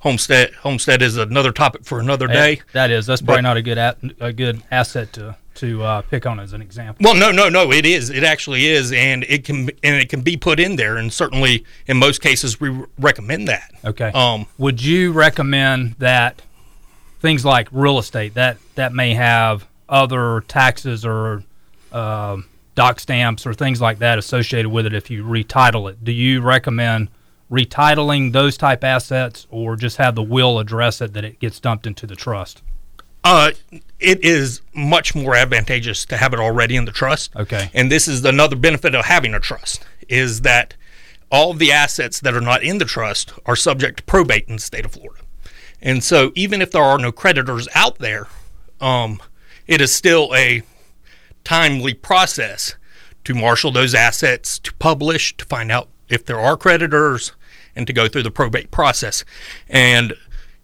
homestead 0.00 0.52
homestead 0.54 1.02
is 1.02 1.16
another 1.16 1.52
topic 1.52 1.84
for 1.84 2.00
another 2.00 2.26
day. 2.26 2.60
That 2.72 2.90
is. 2.90 3.06
That's 3.06 3.20
probably 3.22 3.38
But- 3.38 3.42
not 3.42 3.56
a 3.56 3.62
good 3.62 3.78
a, 3.78 3.96
a 4.20 4.32
good 4.32 4.62
asset 4.70 5.12
to 5.14 5.36
to 5.56 5.82
uh, 5.82 6.02
pick 6.02 6.24
on 6.24 6.38
as 6.38 6.52
an 6.52 6.62
example. 6.62 7.02
Well, 7.04 7.16
no, 7.16 7.32
no, 7.32 7.48
no. 7.48 7.72
It 7.72 7.84
is. 7.84 8.10
It 8.10 8.22
actually 8.22 8.66
is, 8.66 8.92
and 8.92 9.24
it 9.24 9.44
can 9.44 9.70
and 9.82 9.96
it 9.96 10.08
can 10.08 10.20
be 10.20 10.36
put 10.36 10.60
in 10.60 10.76
there. 10.76 10.96
And 10.96 11.12
certainly, 11.12 11.64
in 11.88 11.96
most 11.96 12.20
cases, 12.22 12.60
we 12.60 12.84
recommend 12.98 13.48
that. 13.48 13.72
Okay. 13.84 14.12
Um, 14.14 14.46
Would 14.58 14.82
you 14.84 15.10
recommend 15.12 15.94
that 15.98 16.42
things 17.20 17.44
like 17.44 17.68
real 17.72 17.98
estate 17.98 18.34
that 18.34 18.58
that 18.76 18.92
may 18.92 19.14
have 19.14 19.66
other 19.88 20.42
taxes 20.46 21.04
or 21.04 21.42
um, 21.90 22.44
doc 22.78 23.00
stamps 23.00 23.44
or 23.44 23.52
things 23.52 23.80
like 23.80 23.98
that 23.98 24.20
associated 24.20 24.68
with 24.68 24.86
it 24.86 24.94
if 24.94 25.10
you 25.10 25.24
retitle 25.24 25.90
it? 25.90 26.04
Do 26.04 26.12
you 26.12 26.40
recommend 26.40 27.08
retitling 27.50 28.32
those 28.32 28.56
type 28.56 28.84
assets 28.84 29.48
or 29.50 29.74
just 29.74 29.96
have 29.96 30.14
the 30.14 30.22
will 30.22 30.60
address 30.60 31.00
it 31.00 31.12
that 31.14 31.24
it 31.24 31.40
gets 31.40 31.58
dumped 31.58 31.88
into 31.88 32.06
the 32.06 32.14
trust? 32.14 32.62
Uh, 33.24 33.50
it 33.98 34.24
is 34.24 34.60
much 34.74 35.12
more 35.12 35.34
advantageous 35.34 36.04
to 36.04 36.16
have 36.16 36.32
it 36.32 36.38
already 36.38 36.76
in 36.76 36.84
the 36.84 36.92
trust. 36.92 37.34
Okay. 37.34 37.68
And 37.74 37.90
this 37.90 38.06
is 38.06 38.24
another 38.24 38.54
benefit 38.54 38.94
of 38.94 39.06
having 39.06 39.34
a 39.34 39.40
trust 39.40 39.84
is 40.08 40.42
that 40.42 40.74
all 41.32 41.54
the 41.54 41.72
assets 41.72 42.20
that 42.20 42.32
are 42.32 42.40
not 42.40 42.62
in 42.62 42.78
the 42.78 42.84
trust 42.84 43.32
are 43.44 43.56
subject 43.56 43.96
to 43.96 44.02
probate 44.04 44.46
in 44.46 44.54
the 44.54 44.62
state 44.62 44.84
of 44.84 44.92
Florida. 44.92 45.24
And 45.82 46.04
so 46.04 46.30
even 46.36 46.62
if 46.62 46.70
there 46.70 46.82
are 46.82 46.96
no 46.96 47.10
creditors 47.10 47.66
out 47.74 47.98
there, 47.98 48.28
um, 48.80 49.20
it 49.66 49.80
is 49.80 49.92
still 49.92 50.32
a 50.32 50.62
timely 51.48 51.94
process 51.94 52.74
to 53.24 53.34
marshal 53.34 53.72
those 53.72 53.94
assets, 53.94 54.58
to 54.58 54.72
publish, 54.74 55.34
to 55.38 55.44
find 55.46 55.72
out 55.72 55.88
if 56.10 56.24
there 56.26 56.38
are 56.38 56.56
creditors, 56.56 57.32
and 57.74 57.86
to 57.86 57.92
go 57.92 58.06
through 58.06 58.22
the 58.22 58.30
probate 58.30 58.70
process. 58.70 59.24
And 59.68 60.12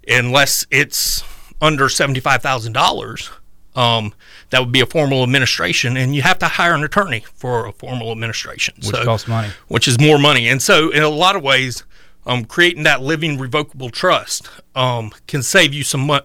unless 0.06 0.66
it's 0.70 1.24
under 1.62 1.88
seventy-five 1.88 2.42
thousand 2.42 2.74
dollars, 2.74 3.30
um, 3.74 4.12
that 4.50 4.60
would 4.60 4.72
be 4.72 4.80
a 4.80 4.86
formal 4.86 5.22
administration, 5.22 5.96
and 5.96 6.14
you 6.14 6.20
have 6.22 6.38
to 6.40 6.48
hire 6.48 6.74
an 6.74 6.84
attorney 6.84 7.24
for 7.34 7.66
a 7.66 7.72
formal 7.72 8.12
administration, 8.12 8.74
Which 8.84 8.94
costs 9.04 9.26
money. 9.26 9.48
which 9.68 9.88
is 9.88 9.98
more 9.98 10.18
money. 10.18 10.48
And 10.48 10.60
so, 10.60 10.90
in 10.90 11.02
a 11.02 11.08
lot 11.08 11.34
of 11.34 11.42
ways, 11.42 11.82
um, 12.26 12.44
creating 12.44 12.82
that 12.82 13.00
living 13.00 13.38
revocable 13.38 13.88
trust 13.90 14.48
um, 14.74 15.12
can 15.26 15.42
save 15.42 15.72
you 15.72 15.82
some, 15.82 16.02
mo- 16.06 16.20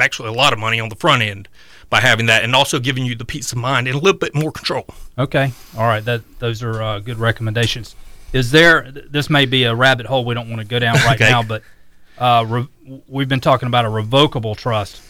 actually 0.00 0.28
a 0.28 0.32
lot 0.32 0.52
of 0.54 0.58
money 0.58 0.80
on 0.80 0.88
the 0.88 0.96
front 0.96 1.22
end 1.22 1.48
by 1.90 2.00
having 2.00 2.26
that, 2.26 2.44
and 2.44 2.54
also 2.54 2.78
giving 2.78 3.04
you 3.06 3.14
the 3.14 3.24
peace 3.24 3.52
of 3.52 3.58
mind 3.58 3.88
and 3.88 3.96
a 3.96 3.98
little 4.00 4.18
bit 4.18 4.34
more 4.34 4.52
control. 4.52 4.86
Okay. 5.18 5.52
All 5.76 5.86
right. 5.86 6.04
That 6.04 6.22
those 6.38 6.62
are 6.62 6.82
uh, 6.82 6.98
good 7.00 7.18
recommendations. 7.18 7.96
Is 8.32 8.50
there? 8.50 8.90
This 8.92 9.30
may 9.30 9.46
be 9.46 9.64
a 9.64 9.74
rabbit 9.74 10.06
hole 10.06 10.24
we 10.24 10.34
don't 10.34 10.50
want 10.50 10.60
to 10.60 10.66
go 10.68 10.78
down 10.78 10.94
right 10.96 11.14
Okay. 11.20 11.30
now, 11.30 11.42
but 11.42 11.62
uh, 12.18 12.44
re- 12.46 13.02
we've 13.08 13.28
been 13.28 13.40
talking 13.40 13.66
about 13.68 13.84
a 13.84 13.88
revocable 13.88 14.54
trust. 14.54 15.00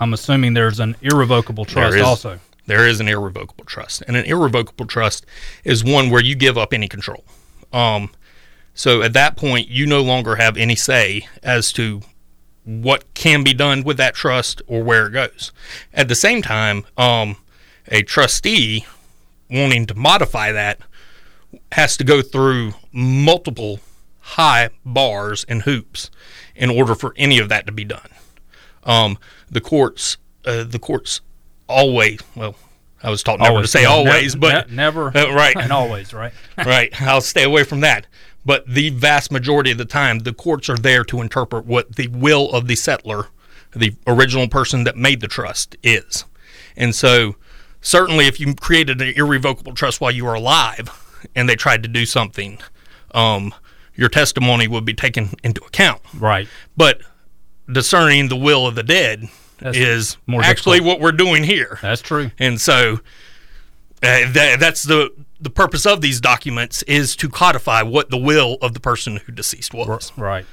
I'm 0.00 0.12
assuming 0.14 0.54
there's 0.54 0.80
an 0.80 0.96
irrevocable 1.00 1.64
trust 1.64 1.96
also. 1.98 2.40
There 2.66 2.86
is 2.88 3.00
an 3.00 3.08
irrevocable 3.08 3.64
trust, 3.64 4.02
and 4.08 4.16
an 4.16 4.24
irrevocable 4.24 4.86
trust 4.86 5.26
is 5.64 5.84
one 5.84 6.10
where 6.10 6.22
you 6.22 6.34
give 6.34 6.56
up 6.58 6.72
any 6.72 6.88
control. 6.88 7.24
Um, 7.72 8.10
so 8.74 9.02
at 9.02 9.12
that 9.12 9.36
point, 9.36 9.68
you 9.68 9.86
no 9.86 10.02
longer 10.02 10.36
have 10.36 10.56
any 10.56 10.74
say 10.76 11.26
as 11.42 11.72
to 11.74 12.00
what 12.64 13.12
can 13.14 13.42
be 13.42 13.52
done 13.52 13.82
with 13.82 13.96
that 13.96 14.14
trust 14.14 14.62
or 14.66 14.82
where 14.82 15.06
it 15.06 15.10
goes. 15.10 15.52
At 15.92 16.08
the 16.08 16.14
same 16.14 16.42
time, 16.42 16.84
um, 16.96 17.36
a 17.88 18.02
trustee 18.02 18.86
wanting 19.50 19.86
to 19.86 19.94
modify 19.94 20.52
that 20.52 20.80
has 21.72 21.96
to 21.96 22.04
go 22.04 22.22
through 22.22 22.72
multiple 22.92 23.80
high 24.20 24.70
bars 24.84 25.44
and 25.48 25.62
hoops 25.62 26.10
in 26.54 26.70
order 26.70 26.94
for 26.94 27.12
any 27.16 27.38
of 27.38 27.48
that 27.48 27.66
to 27.66 27.72
be 27.72 27.84
done. 27.84 28.08
Um, 28.84 29.18
the 29.50 29.60
courts, 29.60 30.16
uh, 30.44 30.64
the 30.64 30.78
courts 30.78 31.20
always, 31.68 32.20
well, 32.34 32.54
I 33.02 33.10
was 33.10 33.22
taught 33.22 33.40
never 33.40 33.62
to 33.62 33.68
say 33.68 33.84
always, 33.86 34.34
ne- 34.34 34.40
but 34.40 34.70
never 34.70 35.08
uh, 35.08 35.32
right, 35.34 35.56
and 35.60 35.72
always, 35.72 36.14
right? 36.14 36.32
right. 36.56 37.00
I'll 37.02 37.20
stay 37.20 37.42
away 37.42 37.64
from 37.64 37.80
that. 37.80 38.06
But 38.44 38.66
the 38.66 38.90
vast 38.90 39.30
majority 39.30 39.70
of 39.70 39.78
the 39.78 39.84
time, 39.84 40.20
the 40.20 40.32
courts 40.32 40.68
are 40.68 40.76
there 40.76 41.04
to 41.04 41.20
interpret 41.20 41.64
what 41.64 41.96
the 41.96 42.08
will 42.08 42.50
of 42.52 42.66
the 42.66 42.74
settlor, 42.74 43.28
the 43.74 43.94
original 44.06 44.48
person 44.48 44.84
that 44.84 44.96
made 44.96 45.20
the 45.20 45.28
trust, 45.28 45.76
is. 45.82 46.24
And 46.76 46.94
so, 46.94 47.36
certainly, 47.80 48.26
if 48.26 48.40
you 48.40 48.54
created 48.54 49.00
an 49.00 49.14
irrevocable 49.16 49.74
trust 49.74 50.00
while 50.00 50.10
you 50.10 50.24
were 50.24 50.34
alive 50.34 50.90
and 51.36 51.48
they 51.48 51.54
tried 51.56 51.82
to 51.84 51.88
do 51.88 52.04
something, 52.04 52.58
um, 53.14 53.54
your 53.94 54.08
testimony 54.08 54.66
would 54.66 54.84
be 54.84 54.94
taken 54.94 55.30
into 55.44 55.62
account. 55.64 56.00
Right. 56.18 56.48
But 56.76 57.02
discerning 57.70 58.28
the 58.28 58.36
will 58.36 58.66
of 58.66 58.74
the 58.74 58.82
dead 58.82 59.28
That's 59.58 59.76
is 59.76 60.16
more 60.26 60.42
actually 60.42 60.78
difficult. 60.78 61.00
what 61.00 61.04
we're 61.04 61.16
doing 61.16 61.44
here. 61.44 61.78
That's 61.80 62.02
true. 62.02 62.30
And 62.38 62.60
so 62.60 63.00
uh, 64.02 64.32
that, 64.32 64.56
that's 64.58 64.82
the 64.82 65.12
the 65.42 65.50
purpose 65.50 65.84
of 65.86 66.00
these 66.00 66.20
documents 66.20 66.84
is 66.84 67.16
to 67.16 67.28
codify 67.28 67.82
what 67.82 68.10
the 68.10 68.16
will 68.16 68.58
of 68.62 68.74
the 68.74 68.80
person 68.80 69.16
who 69.16 69.32
deceased 69.32 69.74
was. 69.74 70.12
Right. 70.16 70.46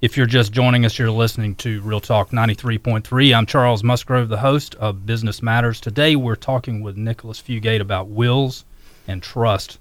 If 0.00 0.16
you're 0.16 0.26
just 0.26 0.52
joining 0.52 0.84
us, 0.84 0.98
you're 0.98 1.10
listening 1.10 1.54
to 1.56 1.80
Real 1.82 2.00
Talk 2.00 2.30
93.3. 2.30 3.36
I'm 3.36 3.46
Charles 3.46 3.84
Musgrove, 3.84 4.28
the 4.28 4.38
host 4.38 4.74
of 4.76 5.06
Business 5.06 5.40
Matters. 5.40 5.80
Today, 5.80 6.16
we're 6.16 6.34
talking 6.34 6.82
with 6.82 6.96
Nicholas 6.96 7.40
Fugate 7.40 7.80
about 7.80 8.08
wills 8.08 8.64
and 9.06 9.22
trust 9.22 9.78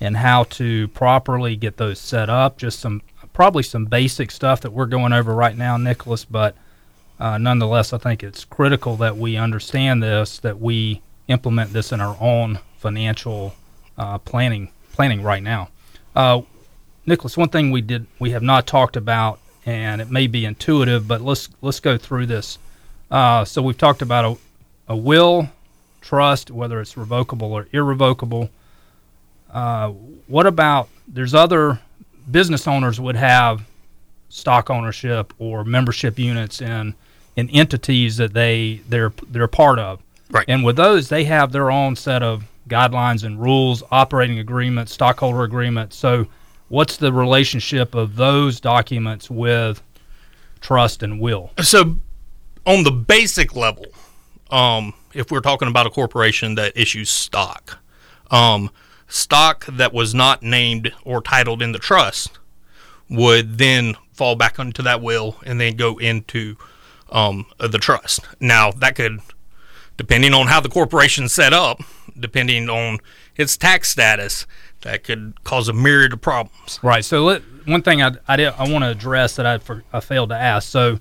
and 0.00 0.18
how 0.18 0.44
to 0.44 0.88
properly 0.88 1.56
get 1.56 1.78
those 1.78 1.98
set 1.98 2.28
up. 2.28 2.58
Just 2.58 2.80
some, 2.80 3.00
probably 3.32 3.62
some 3.62 3.86
basic 3.86 4.30
stuff 4.30 4.60
that 4.60 4.72
we're 4.72 4.86
going 4.86 5.14
over 5.14 5.34
right 5.34 5.56
now, 5.56 5.78
Nicholas, 5.78 6.26
but 6.26 6.54
uh, 7.18 7.38
nonetheless, 7.38 7.94
I 7.94 7.98
think 7.98 8.22
it's 8.22 8.44
critical 8.44 8.96
that 8.96 9.16
we 9.16 9.36
understand 9.38 10.02
this, 10.02 10.38
that 10.40 10.60
we 10.60 11.00
implement 11.26 11.72
this 11.72 11.90
in 11.90 12.00
our 12.02 12.16
own 12.20 12.58
financial 12.78 13.54
uh, 13.98 14.18
planning 14.18 14.70
planning 14.92 15.22
right 15.22 15.42
now. 15.42 15.68
Uh, 16.14 16.42
Nicholas, 17.06 17.36
one 17.36 17.48
thing 17.48 17.70
we 17.70 17.80
did 17.80 18.06
we 18.18 18.30
have 18.30 18.42
not 18.42 18.66
talked 18.66 18.96
about, 18.96 19.40
and 19.66 20.00
it 20.00 20.10
may 20.10 20.26
be 20.26 20.44
intuitive, 20.44 21.06
but 21.06 21.20
let's 21.20 21.48
let's 21.60 21.80
go 21.80 21.96
through 21.98 22.26
this. 22.26 22.58
Uh, 23.10 23.44
so 23.44 23.62
we've 23.62 23.78
talked 23.78 24.02
about 24.02 24.24
a, 24.24 24.92
a 24.92 24.96
will, 24.96 25.48
trust, 26.00 26.50
whether 26.50 26.80
it's 26.80 26.96
revocable 26.96 27.52
or 27.52 27.66
irrevocable. 27.72 28.50
Uh, 29.50 29.90
what 30.26 30.46
about 30.46 30.88
there's 31.06 31.34
other 31.34 31.80
business 32.30 32.66
owners 32.66 33.00
would 33.00 33.16
have 33.16 33.62
stock 34.28 34.68
ownership 34.68 35.32
or 35.38 35.64
membership 35.64 36.18
units 36.18 36.60
in 36.60 36.94
in 37.36 37.48
entities 37.50 38.16
that 38.18 38.34
they 38.34 38.80
they're 38.88 39.12
they're 39.28 39.44
a 39.44 39.48
part 39.48 39.78
of. 39.78 40.02
Right. 40.30 40.44
And 40.46 40.62
with 40.62 40.76
those, 40.76 41.08
they 41.08 41.24
have 41.24 41.52
their 41.52 41.70
own 41.70 41.96
set 41.96 42.22
of 42.22 42.44
guidelines 42.68 43.24
and 43.24 43.40
rules, 43.40 43.82
operating 43.90 44.38
agreements, 44.38 44.92
stockholder 44.92 45.42
agreements. 45.42 45.96
So, 45.96 46.26
what's 46.68 46.96
the 46.96 47.12
relationship 47.12 47.94
of 47.94 48.16
those 48.16 48.60
documents 48.60 49.30
with 49.30 49.82
trust 50.60 51.02
and 51.02 51.20
will? 51.20 51.50
So, 51.62 51.96
on 52.66 52.84
the 52.84 52.90
basic 52.90 53.56
level, 53.56 53.86
um, 54.50 54.94
if 55.14 55.30
we're 55.30 55.40
talking 55.40 55.68
about 55.68 55.86
a 55.86 55.90
corporation 55.90 56.54
that 56.56 56.76
issues 56.76 57.10
stock, 57.10 57.78
um, 58.30 58.70
stock 59.08 59.66
that 59.66 59.92
was 59.92 60.14
not 60.14 60.42
named 60.42 60.92
or 61.04 61.22
titled 61.22 61.62
in 61.62 61.72
the 61.72 61.78
trust 61.78 62.38
would 63.08 63.58
then 63.58 63.96
fall 64.12 64.36
back 64.36 64.58
onto 64.58 64.82
that 64.82 65.00
will 65.00 65.36
and 65.46 65.60
then 65.60 65.76
go 65.76 65.96
into 65.98 66.56
um, 67.10 67.46
the 67.58 67.78
trust. 67.78 68.20
Now, 68.40 68.70
that 68.72 68.96
could, 68.96 69.20
depending 69.96 70.34
on 70.34 70.46
how 70.48 70.60
the 70.60 70.68
corporation's 70.68 71.32
set 71.32 71.52
up, 71.52 71.80
depending 72.20 72.68
on 72.68 72.98
its 73.36 73.56
tax 73.56 73.90
status, 73.90 74.46
that 74.82 75.04
could 75.04 75.42
cause 75.44 75.68
a 75.68 75.72
myriad 75.72 76.12
of 76.12 76.20
problems. 76.20 76.78
Right. 76.82 77.04
So, 77.04 77.24
let, 77.24 77.42
one 77.66 77.82
thing 77.82 78.02
I, 78.02 78.12
I, 78.26 78.36
did, 78.36 78.54
I 78.58 78.70
want 78.70 78.84
to 78.84 78.90
address 78.90 79.36
that 79.36 79.46
I, 79.46 79.58
for, 79.58 79.84
I 79.92 80.00
failed 80.00 80.30
to 80.30 80.36
ask. 80.36 80.68
So, 80.68 80.98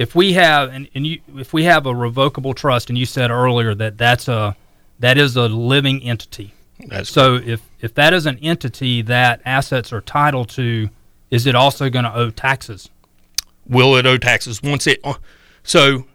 if 0.00 0.14
we 0.14 0.32
have 0.32 0.72
and, 0.72 0.88
and 0.94 1.06
you 1.06 1.20
if 1.36 1.52
we 1.52 1.64
have 1.64 1.84
a 1.84 1.94
revocable 1.94 2.54
trust 2.54 2.88
and 2.88 2.96
you 2.96 3.04
said 3.04 3.30
earlier 3.30 3.74
that 3.74 3.98
that's 3.98 4.28
a 4.28 4.56
that 4.98 5.18
is 5.18 5.36
a 5.36 5.46
living 5.46 6.02
entity 6.02 6.54
That's 6.88 7.10
so 7.10 7.34
if 7.34 7.60
if 7.80 7.92
that 7.94 8.14
is 8.14 8.24
an 8.24 8.38
entity 8.38 9.02
that 9.02 9.42
assets 9.44 9.92
are 9.92 10.00
titled 10.00 10.48
to 10.50 10.88
is 11.30 11.44
it 11.46 11.54
also 11.54 11.90
going 11.90 12.06
to 12.06 12.14
owe 12.16 12.30
taxes 12.30 12.88
will 13.68 13.94
it 13.96 14.06
owe 14.06 14.16
taxes 14.16 14.62
once 14.62 14.86
it? 14.86 15.00
Uh, 15.04 15.14
so, 15.62 16.06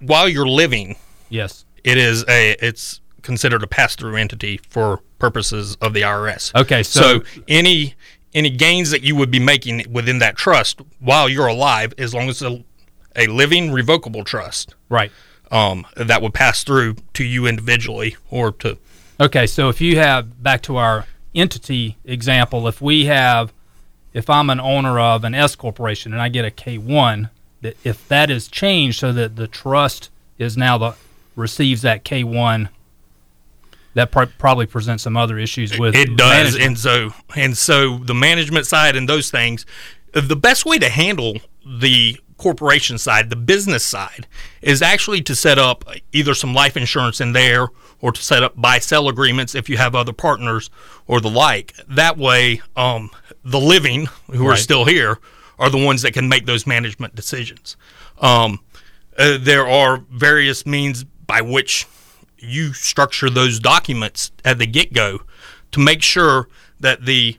while 0.00 0.26
you're 0.26 0.48
living, 0.48 0.96
yes 1.28 1.66
it 1.84 1.98
is 1.98 2.24
a 2.28 2.56
it's 2.64 3.02
considered 3.28 3.62
a 3.62 3.66
pass-through 3.66 4.16
entity 4.16 4.58
for 4.70 5.02
purposes 5.18 5.76
of 5.82 5.92
the 5.92 6.00
IRS. 6.00 6.50
okay 6.58 6.82
so, 6.82 7.00
So, 7.00 7.42
any 7.46 7.94
any 8.32 8.48
gains 8.48 8.90
that 8.90 9.02
you 9.02 9.14
would 9.16 9.30
be 9.30 9.38
making 9.38 9.84
within 9.92 10.18
that 10.20 10.34
trust 10.34 10.80
while 10.98 11.28
you're 11.28 11.46
alive, 11.46 11.92
as 11.98 12.14
long 12.14 12.30
as 12.30 12.40
a, 12.40 12.64
a 13.14 13.26
living 13.26 13.70
revocable 13.70 14.24
trust, 14.24 14.74
right 14.88 15.12
um, 15.50 15.86
that 15.96 16.22
would 16.22 16.32
pass 16.32 16.64
through 16.64 16.96
to 17.12 17.24
you 17.24 17.46
individually 17.46 18.16
or 18.30 18.50
to 18.52 18.78
Okay, 19.20 19.46
so 19.46 19.68
if 19.68 19.80
you 19.80 19.98
have 19.98 20.42
back 20.42 20.62
to 20.62 20.76
our 20.76 21.04
entity 21.34 21.98
example, 22.04 22.66
if 22.66 22.80
we 22.80 23.06
have, 23.06 23.52
if 24.14 24.30
I'm 24.30 24.48
an 24.48 24.60
owner 24.60 24.98
of 24.98 25.24
an 25.24 25.34
S 25.34 25.54
corporation 25.54 26.14
and 26.14 26.22
I 26.22 26.30
get 26.30 26.46
a 26.46 26.50
K1, 26.50 27.28
that 27.60 27.76
if 27.84 28.08
that 28.08 28.30
is 28.30 28.48
changed 28.48 29.00
so 29.00 29.12
that 29.12 29.36
the 29.36 29.48
trust 29.48 30.08
is 30.38 30.56
now 30.56 30.78
the 30.78 30.94
receives 31.36 31.82
that 31.82 32.04
K1, 32.04 32.68
that 33.94 34.10
pro- 34.10 34.26
probably 34.26 34.66
presents 34.66 35.02
some 35.02 35.16
other 35.16 35.38
issues 35.38 35.78
with 35.78 35.94
it 35.94 36.16
does 36.16 36.56
management. 36.56 36.64
and 36.64 36.78
so 36.78 37.10
and 37.36 37.58
so 37.58 37.98
the 37.98 38.14
management 38.14 38.66
side 38.66 38.96
and 38.96 39.08
those 39.08 39.30
things 39.30 39.66
the 40.12 40.36
best 40.36 40.64
way 40.64 40.78
to 40.78 40.88
handle 40.88 41.34
the 41.66 42.16
corporation 42.36 42.98
side 42.98 43.30
the 43.30 43.36
business 43.36 43.84
side 43.84 44.26
is 44.62 44.80
actually 44.82 45.20
to 45.20 45.34
set 45.34 45.58
up 45.58 45.84
either 46.12 46.34
some 46.34 46.54
life 46.54 46.76
insurance 46.76 47.20
in 47.20 47.32
there 47.32 47.68
or 48.00 48.12
to 48.12 48.22
set 48.22 48.42
up 48.42 48.54
buy 48.60 48.78
sell 48.78 49.08
agreements 49.08 49.54
if 49.54 49.68
you 49.68 49.76
have 49.76 49.94
other 49.94 50.12
partners 50.12 50.70
or 51.06 51.20
the 51.20 51.30
like. 51.30 51.74
That 51.88 52.16
way 52.16 52.62
um, 52.76 53.10
the 53.44 53.60
living 53.60 54.06
who 54.30 54.46
are 54.46 54.56
still 54.56 54.84
here 54.84 55.18
are 55.58 55.70
the 55.70 55.84
ones 55.84 56.02
that 56.02 56.12
can 56.12 56.28
make 56.28 56.46
those 56.46 56.66
management 56.66 57.14
decisions. 57.14 57.76
Um, 58.20 58.60
uh, 59.16 59.38
there 59.40 59.66
are 59.66 60.04
various 60.10 60.64
means 60.64 61.04
by 61.04 61.40
which 61.40 61.86
you 62.38 62.72
structure 62.72 63.30
those 63.30 63.58
documents 63.60 64.32
at 64.44 64.58
the 64.58 64.66
get-go 64.66 65.20
to 65.72 65.80
make 65.80 66.02
sure 66.02 66.48
that 66.80 67.04
the 67.04 67.36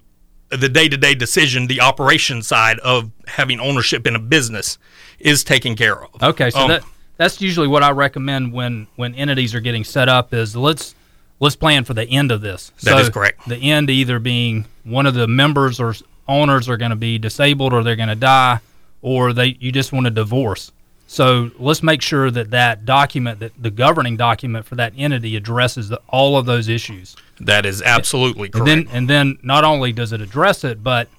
the 0.50 0.68
day-to-day 0.68 1.14
decision, 1.14 1.68
the 1.68 1.80
operation 1.80 2.42
side 2.42 2.80
of 2.80 3.12
having 3.28 3.60
ownership 3.60 4.08
in 4.08 4.16
a 4.16 4.20
business 4.20 4.80
is 5.20 5.44
taken 5.44 5.76
care 5.76 6.04
of. 6.04 6.24
Okay, 6.24 6.50
so 6.50 6.62
Um, 6.62 6.70
that 6.70 6.84
that's 7.18 7.40
usually 7.40 7.68
what 7.68 7.84
I 7.84 7.92
recommend 7.92 8.54
when 8.54 8.88
when 8.96 9.14
entities 9.14 9.54
are 9.54 9.60
getting 9.60 9.84
set 9.84 10.10
up 10.10 10.34
is 10.34 10.56
let's 10.56 10.96
let's 11.40 11.56
plan 11.56 11.84
for 11.84 11.94
the 11.94 12.08
end 12.08 12.32
of 12.32 12.42
this. 12.42 12.72
That 12.82 12.92
so 12.92 12.98
is 12.98 13.10
correct. 13.10 13.48
The 13.48 13.58
end 13.58 13.90
either 13.90 14.20
being 14.20 14.66
one 14.84 15.06
of 15.06 15.14
the 15.14 15.28
members 15.28 15.80
or 15.80 15.94
owners 16.28 16.68
are 16.70 16.78
going 16.78 16.92
to 16.92 16.96
be 16.96 17.18
disabled 17.18 17.74
or 17.74 17.84
they're 17.84 17.96
going 17.96 18.10
to 18.10 18.16
die 18.16 18.60
or 19.02 19.34
they 19.34 19.58
you 19.60 19.72
just 19.72 19.92
want 19.92 20.06
to 20.06 20.12
divorce. 20.12 20.72
So 21.12 21.50
let's 21.58 21.82
make 21.82 22.04
sure 22.04 22.30
that 22.30 22.52
that 22.52 22.86
document 22.86 23.40
that 23.40 23.52
the 23.60 23.72
governing 23.72 24.16
document 24.16 24.68
for 24.68 24.76
that 24.76 24.94
entity 24.96 25.36
addresses 25.36 25.90
the, 25.90 26.00
all 26.08 26.38
of 26.38 26.46
those 26.46 26.70
issues. 26.70 27.16
that 27.40 27.66
is 27.66 27.82
absolutely 27.82 28.50
correct. 28.50 28.70
And 28.70 28.86
then 28.86 28.96
and 28.96 29.10
then 29.10 29.40
not 29.42 29.64
only 29.64 29.92
does 29.92 30.14
it 30.14 30.22
address 30.22 30.64
it, 30.64 30.84
but 30.84 31.10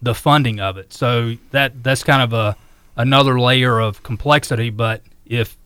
the 0.00 0.14
funding 0.14 0.60
of 0.60 0.76
it. 0.76 0.92
So 0.92 1.34
that 1.50 1.82
that's 1.82 2.04
kind 2.04 2.22
of 2.22 2.32
a 2.32 2.56
another 2.96 3.40
layer 3.40 3.80
of 3.80 4.04
complexity. 4.04 4.70
But 4.70 5.02
if 5.26 5.56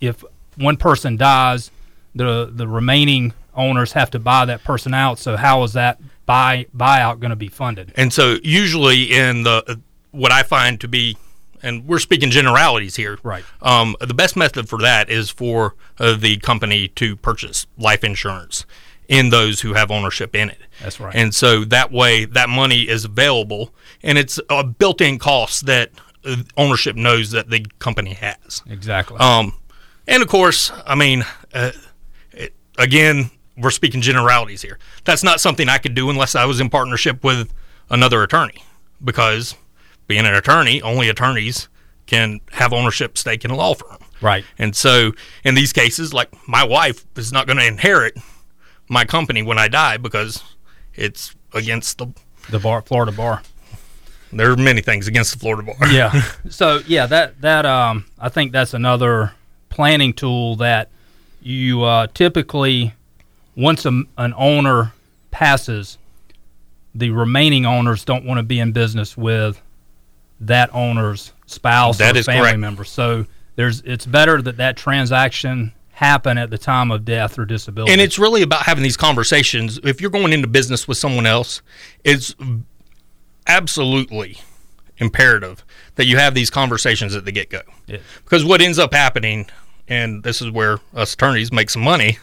if 0.00 0.22
one 0.54 0.76
person 0.76 1.16
dies, 1.16 1.72
the 2.14 2.48
the 2.48 2.68
remaining 2.68 3.34
owners 3.56 3.92
have 3.94 4.12
to 4.12 4.20
buy 4.20 4.44
that 4.44 4.62
person 4.62 4.94
out. 4.94 5.18
So 5.18 5.36
how 5.36 5.64
is 5.64 5.72
that 5.72 5.98
buy 6.26 6.66
buyout 6.76 7.18
going 7.18 7.30
to 7.30 7.36
be 7.36 7.48
funded? 7.48 7.92
And 7.96 8.12
so 8.12 8.36
usually 8.44 9.12
in 9.12 9.42
the 9.42 9.80
what 10.12 10.30
I 10.30 10.44
find 10.44 10.80
to 10.80 10.86
be 10.86 11.16
and 11.62 11.86
we're 11.86 11.98
speaking 11.98 12.30
generalities 12.30 12.96
here. 12.96 13.18
Right. 13.22 13.44
Um, 13.60 13.96
the 14.00 14.14
best 14.14 14.36
method 14.36 14.68
for 14.68 14.78
that 14.80 15.08
is 15.08 15.30
for 15.30 15.74
uh, 15.98 16.16
the 16.16 16.38
company 16.38 16.88
to 16.88 17.16
purchase 17.16 17.66
life 17.78 18.04
insurance 18.04 18.66
in 19.08 19.30
those 19.30 19.60
who 19.60 19.74
have 19.74 19.90
ownership 19.90 20.34
in 20.34 20.48
it. 20.48 20.58
That's 20.80 20.98
right. 20.98 21.14
And 21.14 21.34
so 21.34 21.64
that 21.66 21.92
way, 21.92 22.24
that 22.24 22.48
money 22.48 22.88
is 22.88 23.04
available, 23.04 23.74
and 24.02 24.16
it's 24.16 24.40
a 24.48 24.64
built-in 24.64 25.18
cost 25.18 25.66
that 25.66 25.90
uh, 26.24 26.36
ownership 26.56 26.96
knows 26.96 27.30
that 27.32 27.50
the 27.50 27.66
company 27.78 28.14
has. 28.14 28.62
Exactly. 28.70 29.18
Um, 29.18 29.52
and 30.06 30.22
of 30.22 30.28
course, 30.28 30.72
I 30.86 30.94
mean, 30.94 31.24
uh, 31.52 31.72
it, 32.32 32.54
again, 32.78 33.30
we're 33.56 33.70
speaking 33.70 34.00
generalities 34.00 34.62
here. 34.62 34.78
That's 35.04 35.22
not 35.22 35.40
something 35.40 35.68
I 35.68 35.78
could 35.78 35.94
do 35.94 36.08
unless 36.08 36.34
I 36.34 36.46
was 36.46 36.60
in 36.60 36.70
partnership 36.70 37.22
with 37.22 37.52
another 37.90 38.22
attorney, 38.22 38.64
because 39.04 39.54
being 40.06 40.26
an 40.26 40.34
attorney, 40.34 40.82
only 40.82 41.08
attorneys 41.08 41.68
can 42.06 42.40
have 42.52 42.72
ownership 42.72 43.16
stake 43.16 43.44
in 43.44 43.50
a 43.50 43.56
law 43.56 43.74
firm. 43.74 43.98
right. 44.20 44.44
And 44.58 44.74
so, 44.76 45.12
in 45.44 45.54
these 45.54 45.72
cases, 45.72 46.12
like 46.12 46.30
my 46.48 46.64
wife 46.64 47.04
is 47.16 47.32
not 47.32 47.46
going 47.46 47.58
to 47.58 47.66
inherit 47.66 48.16
my 48.88 49.04
company 49.04 49.42
when 49.42 49.58
I 49.58 49.68
die 49.68 49.96
because 49.96 50.42
it's 50.94 51.34
against 51.54 51.98
the. 51.98 52.08
The 52.50 52.58
bar, 52.58 52.82
Florida 52.82 53.12
bar. 53.12 53.42
There 54.32 54.50
are 54.50 54.56
many 54.56 54.80
things 54.80 55.06
against 55.06 55.32
the 55.32 55.38
Florida 55.38 55.62
bar. 55.62 55.88
yeah. 55.88 56.22
So 56.50 56.80
yeah, 56.86 57.06
that 57.06 57.40
that 57.40 57.64
um, 57.66 58.06
I 58.18 58.28
think 58.28 58.52
that's 58.52 58.74
another 58.74 59.32
planning 59.68 60.12
tool 60.12 60.56
that 60.56 60.90
you 61.40 61.82
uh, 61.82 62.06
typically 62.14 62.94
once 63.56 63.84
a, 63.86 64.02
an 64.18 64.34
owner 64.36 64.92
passes, 65.30 65.98
the 66.94 67.10
remaining 67.10 67.64
owners 67.66 68.04
don't 68.04 68.24
want 68.24 68.38
to 68.38 68.42
be 68.42 68.58
in 68.58 68.72
business 68.72 69.16
with 69.16 69.60
that 70.40 70.74
owner's 70.74 71.32
spouse 71.46 71.98
That 71.98 72.16
or 72.16 72.22
family 72.22 72.42
correct. 72.42 72.58
member. 72.58 72.84
So 72.84 73.26
there's 73.56 73.80
it's 73.82 74.06
better 74.06 74.40
that 74.42 74.56
that 74.56 74.76
transaction 74.76 75.72
happen 75.90 76.38
at 76.38 76.50
the 76.50 76.58
time 76.58 76.90
of 76.90 77.04
death 77.04 77.38
or 77.38 77.44
disability. 77.44 77.92
And 77.92 78.00
it's 78.00 78.18
really 78.18 78.42
about 78.42 78.62
having 78.62 78.82
these 78.82 78.96
conversations. 78.96 79.78
If 79.84 80.00
you're 80.00 80.10
going 80.10 80.32
into 80.32 80.48
business 80.48 80.88
with 80.88 80.98
someone 80.98 81.26
else, 81.26 81.62
it's 82.02 82.34
absolutely 83.46 84.38
imperative 84.98 85.64
that 85.96 86.06
you 86.06 86.16
have 86.16 86.34
these 86.34 86.50
conversations 86.50 87.14
at 87.14 87.24
the 87.24 87.32
get 87.32 87.50
go. 87.50 87.60
Yeah. 87.86 87.98
Because 88.24 88.44
what 88.44 88.60
ends 88.60 88.78
up 88.78 88.94
happening, 88.94 89.46
and 89.86 90.22
this 90.22 90.40
is 90.40 90.50
where 90.50 90.78
us 90.94 91.14
attorneys 91.14 91.52
make 91.52 91.70
some 91.70 91.82
money, 91.82 92.18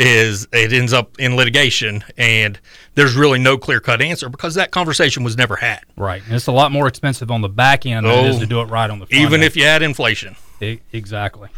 is 0.00 0.46
it 0.52 0.72
ends 0.72 0.92
up 0.92 1.18
in 1.18 1.34
litigation 1.34 2.04
and 2.16 2.58
there's 2.94 3.16
really 3.16 3.38
no 3.38 3.58
clear 3.58 3.80
cut 3.80 4.00
answer 4.00 4.28
because 4.28 4.54
that 4.54 4.70
conversation 4.70 5.24
was 5.24 5.36
never 5.36 5.56
had. 5.56 5.80
right. 5.96 6.22
And 6.24 6.34
it's 6.34 6.46
a 6.46 6.52
lot 6.52 6.70
more 6.72 6.86
expensive 6.86 7.30
on 7.32 7.40
the 7.40 7.48
back 7.48 7.84
end 7.84 8.06
than 8.06 8.24
it 8.24 8.28
is 8.30 8.36
Oh, 8.36 8.40
to 8.40 8.46
do 8.46 8.60
it 8.60 8.66
right 8.66 8.88
on 8.88 9.00
the 9.00 9.06
front 9.06 9.20
Even 9.20 9.34
end. 9.40 9.44
if 9.44 9.56
you 9.56 9.64
had 9.64 9.82
inflation. 9.82 10.36
E- 10.60 10.78
exactly. 10.92 11.48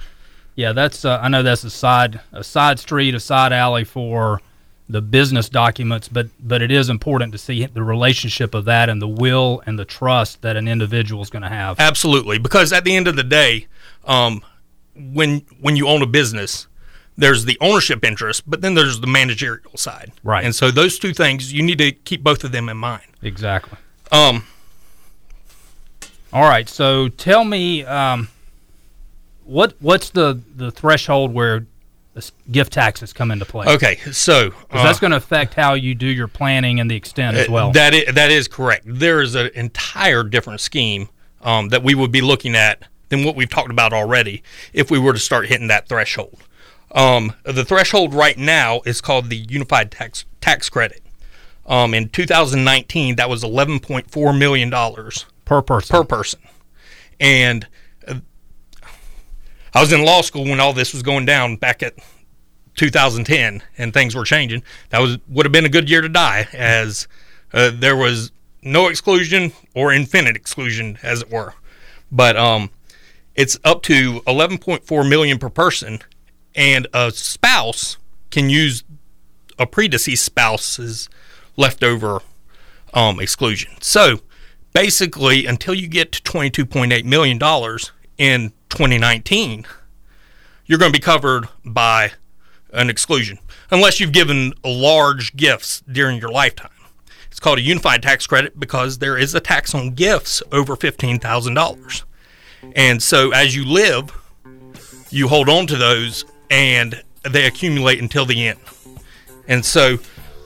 Yeah, 0.57 0.72
that's. 0.72 1.05
Uh, 1.05 1.18
I 1.22 1.29
know 1.29 1.42
that's 1.42 1.64
a 1.64 1.70
side 1.70 2.20
a 2.33 2.42
side 2.42 2.79
street, 2.79 3.14
a 3.14 3.20
side 3.20 3.53
alley 3.53 3.85
for 3.85 4.40
the 4.88 5.00
business 5.00 5.48
documents, 5.48 6.09
but 6.09 6.29
but 6.40 6.61
it 6.62 6.70
is 6.70 6.88
important 6.90 7.33
to 7.33 7.38
see 7.38 7.64
the 7.66 7.83
relationship 7.83 8.55
of 8.55 8.64
that 8.64 8.88
and 8.88 9.00
the 9.00 9.09
will 9.09 9.62
and 9.66 9.79
the 9.79 9.85
trust 9.85 10.42
that 10.42 10.57
an 10.57 10.66
individual 10.66 11.22
is 11.22 11.31
going 11.31 11.42
to 11.42 11.48
have. 11.48 11.79
Absolutely, 11.79 12.38
because 12.38 12.72
at 12.72 12.85
the 12.85 12.94
end 12.96 13.07
of 13.07 13.16
the 13.16 13.22
day, 13.22 13.68
um, 14.07 14.42
when 14.94 15.46
when 15.61 15.76
you 15.76 15.87
own 15.88 16.03
a 16.03 16.07
business, 16.07 16.66
there's 17.16 17.44
the 17.44 17.59
ownership 17.61 18.05
interest, 18.05 18.42
but 18.49 18.61
then 18.62 18.75
there's 18.75 19.01
the 19.01 19.07
managerial 19.07 19.77
side. 19.77 20.12
Right. 20.25 20.44
And 20.44 20.55
so 20.55 20.70
those 20.70 20.99
two 20.99 21.12
things, 21.12 21.53
you 21.53 21.62
need 21.62 21.79
to 21.79 21.92
keep 21.92 22.23
both 22.23 22.44
of 22.44 22.53
them 22.53 22.68
in 22.68 22.77
mind. 22.77 23.05
Exactly. 23.23 23.79
Um, 24.11 24.46
All 26.33 26.49
right. 26.49 26.68
So 26.68 27.09
tell 27.09 27.44
me, 27.44 27.85
um, 27.85 28.29
what 29.44 29.75
what's 29.81 30.11
the 30.11 30.40
the 30.57 30.70
threshold 30.70 31.33
where 31.35 31.66
gift 32.51 32.73
taxes 32.73 33.12
come 33.12 33.31
into 33.31 33.44
play? 33.44 33.66
okay, 33.66 33.96
so 34.12 34.51
'Cause 34.51 34.83
that's 34.83 35.01
going 35.01 35.11
to 35.12 35.16
affect 35.16 35.55
how 35.55 35.75
you 35.75 35.94
do 35.94 36.07
your 36.07 36.29
planning 36.29 36.79
and 36.81 36.90
the 36.90 36.94
extent 36.96 37.37
as 37.37 37.49
well. 37.49 37.68
Uh, 37.68 37.73
That 37.73 37.94
is, 37.94 38.14
that 38.14 38.31
is 38.31 38.46
correct. 38.49 38.85
There 38.87 39.20
is 39.23 39.35
an 39.35 39.51
entire 39.55 40.23
different 40.23 40.61
scheme 40.61 41.09
um, 41.42 41.68
that 41.70 41.83
we 41.83 41.94
would 41.94 42.12
be 42.12 42.20
looking 42.20 42.55
at 42.55 42.83
than 43.09 43.25
what 43.25 43.35
we've 43.37 43.49
talked 43.51 43.70
about 43.70 43.92
already 43.92 44.42
if 44.73 44.90
we 44.90 44.99
were 44.99 45.12
to 45.12 45.18
start 45.18 45.46
hitting 45.46 45.68
that 45.68 45.88
threshold. 45.88 46.38
Um, 46.92 47.35
the 47.44 47.64
threshold 47.64 48.14
right 48.14 48.37
now 48.37 48.81
is 48.85 49.00
called 49.00 49.31
the 49.31 49.37
Unified 49.37 49.90
Tax 49.90 50.24
Tax 50.40 50.68
Credit. 50.68 51.03
Um, 51.66 51.94
in 51.94 52.09
2019, 52.09 53.16
that 53.16 53.29
was 53.29 53.44
11.4 53.44 54.38
million 54.38 54.70
dollars 54.70 55.26
per 55.44 55.62
person. 55.62 55.94
per 55.96 56.05
person, 56.05 56.40
and 57.20 57.68
uh, 58.09 58.20
I 59.74 59.81
was 59.81 59.92
in 59.92 60.05
law 60.05 60.22
school 60.22 60.44
when 60.44 60.59
all 60.59 60.72
this 60.72 60.92
was 60.92 61.03
going 61.03 61.26
down 61.26 61.57
back 61.57 61.83
at 61.83 61.94
2010 62.76 63.62
and 63.79 63.92
things 63.92 64.14
were 64.14 64.24
changing. 64.24 64.62
That 64.88 65.00
was 65.00 65.18
would 65.29 65.46
have 65.46 65.53
been 65.53 65.66
a 65.66 65.70
good 65.70 65.88
year 65.88 66.00
to 66.00 66.09
die 66.09 66.48
as 66.53 67.07
uh, 67.53 67.70
there 67.72 67.96
was 67.96 68.33
no 68.62 68.88
exclusion 68.88 69.53
or 69.74 69.92
infinite 69.92 70.37
exclusion 70.37 70.98
as 71.03 71.22
it 71.22 71.31
were. 71.31 71.55
But 72.11 72.37
um 72.37 72.70
it's 73.35 73.59
up 73.64 73.83
to 73.83 74.20
11.4 74.22 75.09
million 75.09 75.38
per 75.38 75.48
person 75.48 76.00
and 76.54 76.86
a 76.92 77.10
spouse 77.10 77.96
can 78.30 78.50
use 78.50 78.84
a 79.58 79.66
predeceased 79.66 80.24
spouse's 80.24 81.08
leftover 81.56 82.20
um, 82.94 83.20
exclusion. 83.20 83.72
So 83.80 84.20
basically, 84.72 85.46
until 85.46 85.74
you 85.74 85.88
get 85.88 86.12
to 86.12 86.22
$22.8 86.22 87.04
million 87.04 87.38
in 88.18 88.52
2019, 88.70 89.66
you're 90.66 90.78
going 90.78 90.92
to 90.92 90.98
be 90.98 91.02
covered 91.02 91.48
by 91.64 92.12
an 92.72 92.88
exclusion 92.88 93.38
unless 93.70 94.00
you've 94.00 94.12
given 94.12 94.54
large 94.64 95.36
gifts 95.36 95.82
during 95.90 96.18
your 96.18 96.30
lifetime. 96.30 96.70
It's 97.30 97.40
called 97.40 97.58
a 97.58 97.62
unified 97.62 98.02
tax 98.02 98.26
credit 98.26 98.58
because 98.58 98.98
there 98.98 99.16
is 99.16 99.34
a 99.34 99.40
tax 99.40 99.74
on 99.74 99.90
gifts 99.90 100.42
over 100.52 100.76
$15,000. 100.76 102.02
And 102.74 103.02
so 103.02 103.30
as 103.32 103.54
you 103.54 103.64
live, 103.64 104.12
you 105.10 105.28
hold 105.28 105.48
on 105.48 105.66
to 105.68 105.76
those 105.76 106.24
and 106.50 107.02
they 107.22 107.46
accumulate 107.46 108.00
until 108.00 108.26
the 108.26 108.48
end. 108.48 108.58
And 109.48 109.64
so 109.64 109.98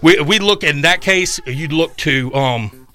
we, 0.03 0.21
we 0.21 0.39
look 0.39 0.63
in 0.63 0.83
that 0.83 1.01
case, 1.01 1.41
you'd 1.47 1.73
look 1.73 1.97
to 1.99 2.33
um, 2.35 2.87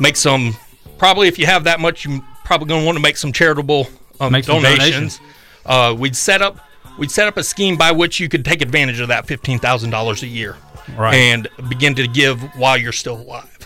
make 0.00 0.16
some, 0.16 0.56
probably 0.98 1.28
if 1.28 1.38
you 1.38 1.46
have 1.46 1.64
that 1.64 1.80
much, 1.80 2.04
you're 2.04 2.20
probably 2.44 2.68
going 2.68 2.82
to 2.82 2.86
want 2.86 2.96
to 2.96 3.02
make 3.02 3.16
some 3.16 3.32
charitable 3.32 3.88
um, 4.20 4.32
Make 4.32 4.44
some 4.44 4.62
donations. 4.62 5.20
Uh, 5.66 5.94
we'd 5.96 6.16
set 6.16 6.42
up 6.42 6.58
we'd 6.98 7.10
set 7.10 7.28
up 7.28 7.36
a 7.36 7.44
scheme 7.44 7.76
by 7.76 7.92
which 7.92 8.18
you 8.18 8.28
could 8.28 8.44
take 8.44 8.62
advantage 8.62 8.98
of 8.98 9.08
that 9.08 9.26
fifteen 9.26 9.58
thousand 9.60 9.90
dollars 9.90 10.22
a 10.24 10.26
year, 10.26 10.56
Right. 10.96 11.14
and 11.14 11.46
begin 11.68 11.94
to 11.94 12.08
give 12.08 12.40
while 12.56 12.76
you're 12.76 12.90
still 12.90 13.18
alive. 13.20 13.58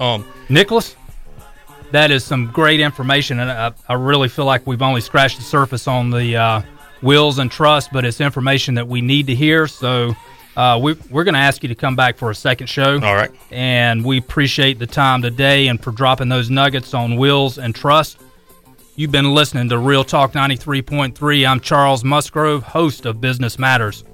Um, 0.00 0.26
Nicholas, 0.48 0.96
that 1.92 2.10
is 2.10 2.24
some 2.24 2.50
great 2.50 2.80
information, 2.80 3.38
and 3.38 3.48
I, 3.50 3.72
I 3.88 3.94
really 3.94 4.28
feel 4.28 4.44
like 4.46 4.66
we've 4.66 4.82
only 4.82 5.00
scratched 5.02 5.36
the 5.36 5.44
surface 5.44 5.86
on 5.86 6.10
the 6.10 6.36
uh, 6.36 6.62
wills 7.02 7.38
and 7.38 7.50
trust, 7.50 7.90
but 7.92 8.04
it's 8.04 8.20
information 8.20 8.74
that 8.74 8.88
we 8.88 9.00
need 9.00 9.26
to 9.26 9.34
hear. 9.34 9.66
So 9.66 10.14
uh, 10.56 10.78
we, 10.82 10.94
we're 11.10 11.24
going 11.24 11.34
to 11.34 11.40
ask 11.40 11.62
you 11.62 11.68
to 11.68 11.74
come 11.74 11.96
back 11.96 12.16
for 12.16 12.30
a 12.30 12.34
second 12.34 12.68
show. 12.68 12.94
all 12.94 13.14
right, 13.14 13.30
And 13.50 14.04
we 14.04 14.18
appreciate 14.18 14.78
the 14.78 14.86
time 14.86 15.22
today 15.22 15.68
and 15.68 15.82
for 15.82 15.90
dropping 15.90 16.28
those 16.28 16.50
nuggets 16.50 16.94
on 16.94 17.16
wills 17.16 17.58
and 17.58 17.74
trust. 17.74 18.18
You've 18.94 19.12
been 19.12 19.34
listening 19.34 19.70
to 19.70 19.78
Real 19.78 20.04
Talk 20.04 20.32
93.3. 20.32 21.48
I'm 21.48 21.60
Charles 21.60 22.04
Musgrove, 22.04 22.62
host 22.62 23.06
of 23.06 23.20
Business 23.20 23.58
Matters. 23.58 24.04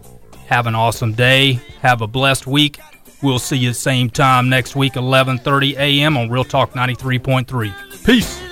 Have 0.47 0.67
an 0.67 0.75
awesome 0.75 1.13
day. 1.13 1.55
Have 1.83 2.01
a 2.01 2.07
blessed 2.07 2.47
week. 2.47 2.79
We'll 3.21 3.41
see 3.41 3.57
you 3.57 3.73
same 3.73 4.09
time 4.09 4.49
next 4.49 4.77
week, 4.77 4.93
11:30 4.93 5.77
a.m. 5.77 6.17
on 6.17 6.31
Real 6.31 6.45
Talk 6.45 6.73
93.3. 6.75 8.05
Peace. 8.05 8.48